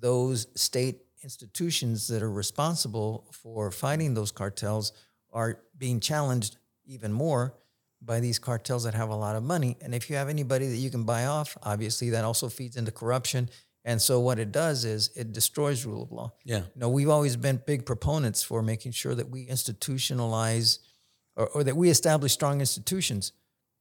[0.00, 4.92] those state institutions that are responsible for fighting those cartels
[5.32, 7.54] are being challenged even more
[8.02, 9.76] by these cartels that have a lot of money.
[9.80, 12.90] And if you have anybody that you can buy off, obviously that also feeds into
[12.90, 13.48] corruption.
[13.84, 16.32] And so what it does is it destroys rule of law.
[16.44, 20.78] yeah, You know, we've always been big proponents for making sure that we institutionalize
[21.36, 23.32] or, or that we establish strong institutions.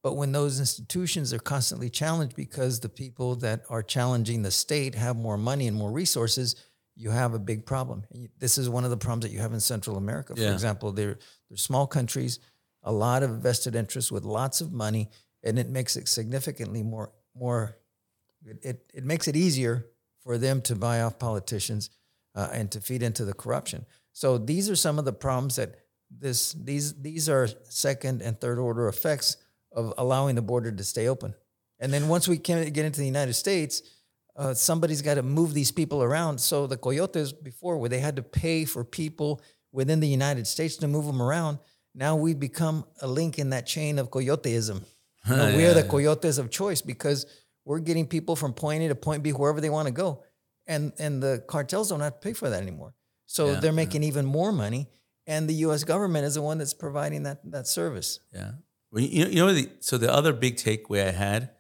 [0.03, 4.95] But when those institutions are constantly challenged because the people that are challenging the state
[4.95, 6.55] have more money and more resources,
[6.95, 8.03] you have a big problem.
[8.39, 10.35] This is one of the problems that you have in Central America.
[10.35, 10.53] For Yeah.
[10.53, 12.39] example, they're, they're small countries,
[12.83, 15.09] a lot of vested interests with lots of money,
[15.43, 17.77] and it makes it significantly more more
[18.45, 19.85] it, it, makes it easier
[20.23, 21.89] for them to buy off politicians
[22.35, 23.85] uh, and to feed into the corruption.
[24.13, 25.75] So these are some of the problems that
[26.09, 29.37] this these these are second and third order effects
[29.71, 31.33] of allowing the border to stay open.
[31.79, 33.81] And then once we can get into the United States,
[34.35, 36.39] uh, somebody's got to move these people around.
[36.39, 39.41] So the coyotes before, where they had to pay for people
[39.71, 41.59] within the United States to move them around,
[41.95, 44.83] now we've become a link in that chain of coyoteism.
[45.29, 47.27] You know, we are the coyotes of choice because
[47.63, 50.23] we're getting people from point A to point B wherever they want to go,
[50.65, 52.95] and and the cartels don't have to pay for that anymore.
[53.27, 54.87] So Yeah, they're making even more money,
[55.27, 55.83] and the U.S.
[55.83, 58.19] government is the one that's providing that that service.
[58.33, 58.53] yeah.
[58.91, 61.51] Well, you know, you know the, so the other big takeaway I had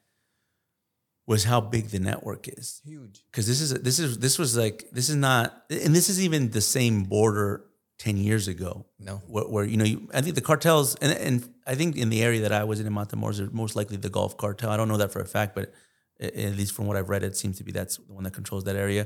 [1.27, 2.81] was how big the network is.
[2.85, 3.23] Huge.
[3.31, 6.49] because this is this is this was like this is not and this is even
[6.51, 7.63] the same border
[7.99, 9.21] 10 years ago No.
[9.27, 12.23] where, where you know you, i think the cartels and, and i think in the
[12.23, 14.97] area that i was in in matamoros most likely the gulf cartel i don't know
[14.97, 15.71] that for a fact but
[16.19, 18.63] at least from what i've read it seems to be that's the one that controls
[18.63, 19.05] that area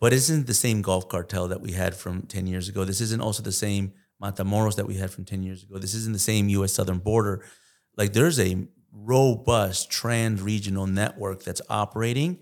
[0.00, 3.20] but isn't the same gulf cartel that we had from 10 years ago this isn't
[3.20, 3.92] also the same
[4.22, 7.44] matamoros that we had from 10 years ago this isn't the same us southern border
[7.96, 12.38] like there's a robust trans regional network that's operating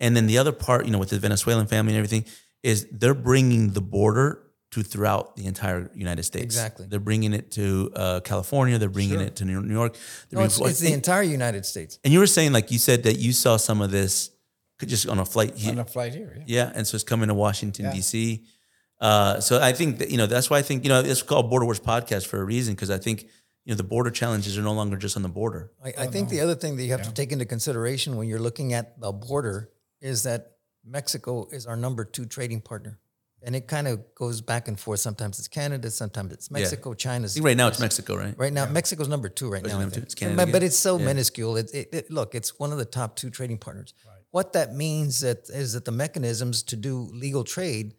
[0.00, 2.24] and then the other part, you know, with the Venezuelan family and everything,
[2.62, 6.44] is they're bringing the border to throughout the entire United States.
[6.44, 6.86] Exactly.
[6.86, 8.78] They're bringing it to uh, California.
[8.78, 9.96] They're bringing it to New York.
[10.30, 11.98] No, it's, it's the entire United States.
[12.04, 14.30] and you were saying, like you said, that you saw some of this
[14.84, 15.72] just on a flight here.
[15.72, 16.34] on a flight here.
[16.36, 16.66] Yeah.
[16.66, 18.44] Yeah, and so it's coming to Washington D.C.
[19.00, 21.50] Uh, so I think that you know that's why I think you know it's called
[21.50, 23.22] Border Wars podcast for a reason because I think
[23.64, 25.70] you know the border challenges are no longer just on the border.
[25.84, 28.40] I, I think the other thing that you have to take into consideration when you're
[28.40, 29.70] looking at the border
[30.00, 30.52] is that
[30.84, 32.98] Mexico is our number two trading partner.
[33.40, 34.98] And it kind of goes back and forth.
[34.98, 37.40] Sometimes it's Canada, sometimes it's Mexico, I China's.
[37.40, 38.34] right now it's Mexico, right?
[38.36, 39.88] Right now, Mexico's number two right it now.
[39.88, 40.00] Two?
[40.00, 41.56] It's Canada but, but it's so minuscule.
[41.56, 43.94] It, it, it- look, it's one of the top two trading partners.
[44.30, 47.94] What that means that is that the mechanisms to do legal trade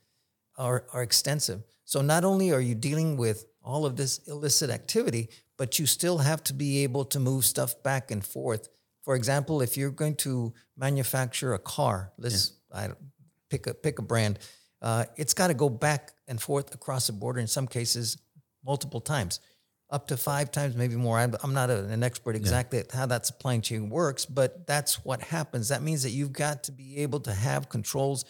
[0.60, 1.64] are are extensive.
[1.86, 6.20] So not only are you dealing with all of this illicit activity, but you still
[6.20, 8.70] have to be able to move stuff back and forth.
[9.04, 12.90] For example, if you're going to manufacture a car, let's I
[13.50, 14.38] pick a pick a brand,
[14.82, 17.40] uh, it's got to go back and forth across the border.
[17.40, 18.18] In some cases,
[18.64, 19.40] multiple times,
[19.90, 21.18] up to five times, maybe more.
[21.18, 25.04] I'm, I'm not a- an expert exactly at how that supply chain works, but that's
[25.04, 25.70] what happens.
[25.70, 28.26] That means that you've got to be able to have controls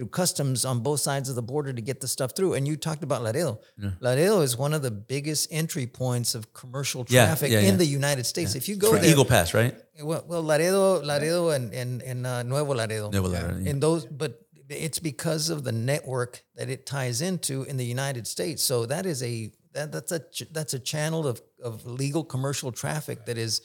[0.00, 2.54] through customs on both sides of the border to get the stuff through.
[2.54, 3.60] And you talked about Laredo.
[4.00, 7.76] Laredo is one of the biggest entry points of commercial traffic yeah, in yeah.
[7.76, 8.54] the United States.
[8.54, 9.74] If you go For there, Eagle Pass, right?
[10.02, 13.10] well, well Laredo, Laredo, and and, and uh, Nuevo Laredo.
[13.10, 13.70] Nuevo Laredo, yeah.
[13.70, 14.40] In those, but
[14.70, 18.62] it's because of the network that it ties into in the United States.
[18.64, 23.26] So that is a that, that's a that's a channel of, of legal commercial traffic
[23.26, 23.60] that is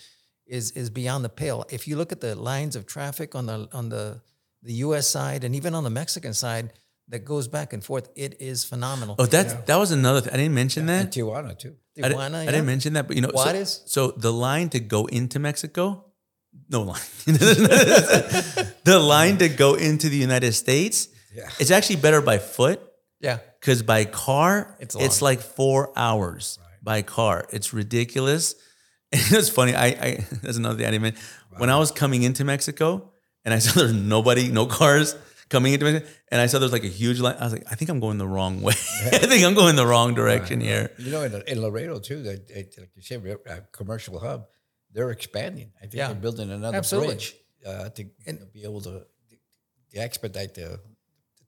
[0.45, 1.63] is is beyond the pale.
[1.69, 4.19] If you look at the lines of traffic on the on the
[4.65, 5.07] the U.S.
[5.07, 6.73] side and even on the Mexican side
[7.09, 9.15] that goes back and forth, it is phenomenal.
[9.19, 10.21] Oh, that's that was another.
[10.21, 10.33] thing.
[10.33, 11.11] I didn't mention And that.
[11.11, 11.75] Tijuana too.
[11.97, 13.81] I, didn't, Tijuana, I didn't mention that, but you know, so, Juarez?
[13.85, 16.05] so the line to go into Mexico,
[16.69, 16.99] no line.
[17.25, 21.49] the line to go into the United States, Yeah.
[21.59, 22.81] it's actually better by foot
[23.21, 27.47] yeah, because by car, It's it's, like four hours by car.
[27.51, 28.55] It's ridiculous.
[29.11, 29.73] And it's funny.
[29.73, 31.23] I, I that's another thing I didn't mention.
[31.57, 33.13] When I was coming into Mexico
[33.45, 35.15] and I saw there's nobody, no cars
[35.49, 37.35] coming into Mexico, and I saw there's like a huge line.
[37.39, 38.73] I was like, I think I'm going the wrong way.
[39.05, 40.91] I think I'm going the wrong direction here.
[40.97, 44.45] You know, in, in Laredo too, that that- like you said, a commercial hub.
[44.91, 45.71] They're expanding.
[45.77, 46.07] I think Yeah.
[46.07, 47.15] they're building another Absolutely.
[47.15, 47.35] bridge
[47.67, 49.05] uh, to know, be able to,
[49.91, 50.79] to expedite the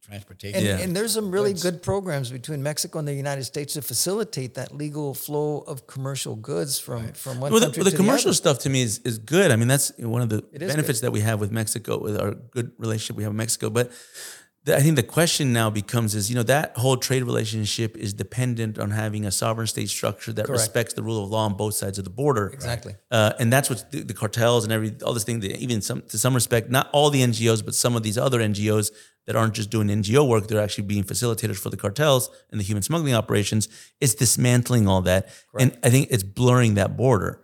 [0.08, 0.58] transportation.
[0.58, 0.78] And, Yeah.
[0.80, 4.76] and there's some really good programs between Mexico and the United States to facilitate that
[4.76, 8.36] legal flow of commercial goods from, from one Well, the, country the to commercial the
[8.36, 9.52] stuff to me is, is good.
[9.52, 12.32] I mean, that's one of the is benefits that we have with Mexico, with our
[12.56, 13.70] good relationship we have with Mexico.
[13.70, 13.96] But the,
[14.68, 18.78] I think the question now becomes is, you know, that whole trade relationship is dependent
[18.78, 20.60] on having a sovereign state structure that Correct.
[20.60, 22.48] respects the rule of law on both sides of the border.
[22.48, 22.96] Exactly.
[23.10, 25.40] Uh, and that's what the, the cartels and every all this thing.
[25.40, 28.40] that Even some to some respect, not all the NGOs, but some of these other
[28.40, 28.92] NGOs
[29.26, 32.64] that aren't just doing NGO work, they're actually being facilitators for the cartels and the
[32.64, 33.68] human smuggling operations.
[34.02, 37.42] It's dismantling all that, and I think it's blurring that border.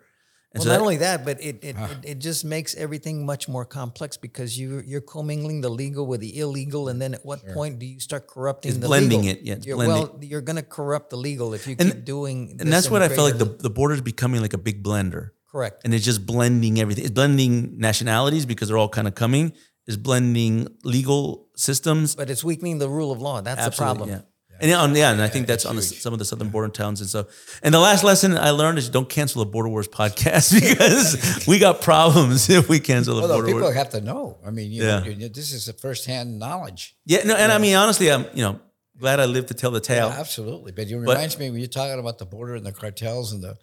[0.53, 1.89] And Well, so not that- only that, but it, it, ah.
[1.91, 6.21] it, it just makes everything much more complex because you you're commingling the legal with
[6.21, 9.37] the illegal, and then at what point do you start corrupting It's the blending legal?
[9.41, 9.97] it, yeah, it's You're, blending.
[9.97, 12.57] Well, you're going to corrupt the legal if you And- keep doing.
[12.59, 15.31] and that's what I feel like the, the border is becoming like a big blender.
[15.51, 15.81] correct.
[15.85, 17.03] And it's just blending everything.
[17.05, 19.53] It's blending nationalities because they're all kind of coming.
[19.87, 22.15] It's blending legal systems.
[22.15, 23.41] But it's weakening the rule of law.
[23.41, 24.09] That's the problem.
[24.09, 24.21] Yeah.
[24.63, 26.69] And yeah, and, yeah, and I think that's on the, some of the southern border
[26.69, 27.27] towns and so.
[27.63, 31.59] And the last lesson I learned is don't cancel the Border Wars podcast because we
[31.59, 33.75] got problems if we cancel the no, Border people Wars.
[33.75, 34.37] have to know.
[34.45, 35.01] I mean, you Yeah.
[35.01, 36.95] know, this is a firsthand knowledge.
[37.05, 38.61] Yeah, no, and I mean honestly, I'm you know
[38.97, 40.07] glad I lived to tell the tale.
[40.07, 40.71] Absolutely.
[40.71, 43.57] But it reminds me when you're talking about the border and the cartels and the,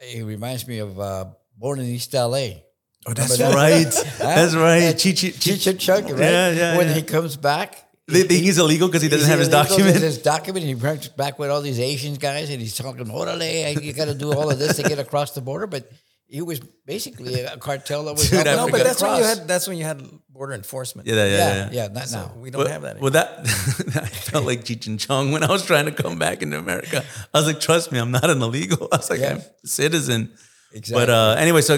[0.00, 1.26] it reminds me of uh,
[1.58, 2.62] Born in East LA.
[3.06, 3.84] Oh, that's right.
[4.18, 4.78] That's right.
[4.78, 6.18] Yeah, Cheech, Cheech, Cheech right?
[6.18, 6.94] Yeah, yeah, When yeah.
[6.94, 9.96] he comes back, They think he's illegal because he doesn't have his document.
[9.96, 10.64] His document.
[10.64, 14.06] And he brings back with all these Asian guys, and he's talking, "Orale, you got
[14.06, 15.90] to do all of this to get across the border." But
[16.26, 19.10] he was basically a cartel that was Dude, helping No, him but get that's when
[19.16, 19.38] you across.
[19.38, 21.08] had that's when you had border enforcement.
[21.08, 21.36] Yeah, yeah, yeah.
[21.38, 21.68] yeah, yeah.
[21.72, 22.32] yeah, not So now.
[22.38, 23.00] we don't Well- have that.
[23.00, 26.42] Well, that I felt like Cheech and Chong when I was trying to come back
[26.42, 27.04] into America.
[27.34, 28.88] I was like, trust me, I'm not an illegal.
[28.92, 29.30] I was like, Yeah.
[29.32, 30.30] I'm a citizen.
[30.72, 31.04] Exactly.
[31.04, 31.76] But uh, anyway, so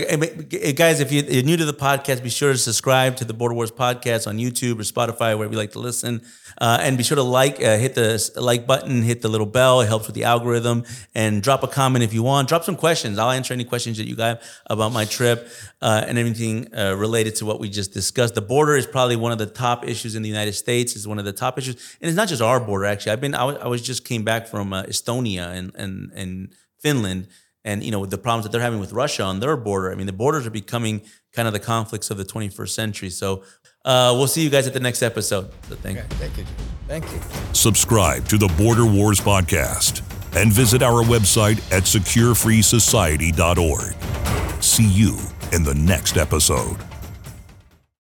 [0.74, 3.54] guys, if you- you're new to the podcast, be sure to subscribe to the Border
[3.54, 6.20] Wars podcast on YouTube or Spotify, wherever you like to listen.
[6.60, 9.80] Uh, and be sure to like, uh, hit the like button, hit the little bell.
[9.80, 10.84] It helps with the algorithm.
[11.14, 12.48] And drop a comment if you want.
[12.48, 13.18] Drop some questions.
[13.18, 15.48] I'll answer any questions that you got about my trip
[15.80, 18.34] uh, and everything uh, related to what we just discussed.
[18.34, 20.94] The border is probably one of the top issues in the United States.
[20.96, 22.84] Is one of the top issues, and it's not just our border.
[22.84, 23.34] Actually, I've been.
[23.34, 27.28] I was, I was just came back from uh, Estonia and and and Finland
[27.64, 29.90] and you know with the problems that they're having with Russia on their border.
[29.90, 31.00] I mean, the borders are becoming
[31.32, 33.08] kind of the conflicts of the 21st century.
[33.10, 33.42] So
[33.84, 35.50] uh, we'll see you guys at the next episode.
[35.68, 36.02] So thank you.
[36.04, 36.44] Okay, thank you.
[36.88, 37.20] Thank you.
[37.52, 40.02] Subscribe to the Border Wars podcast
[40.36, 44.62] and visit our website at securefreesociety.org.
[44.62, 45.16] See you
[45.52, 46.91] in the next episode.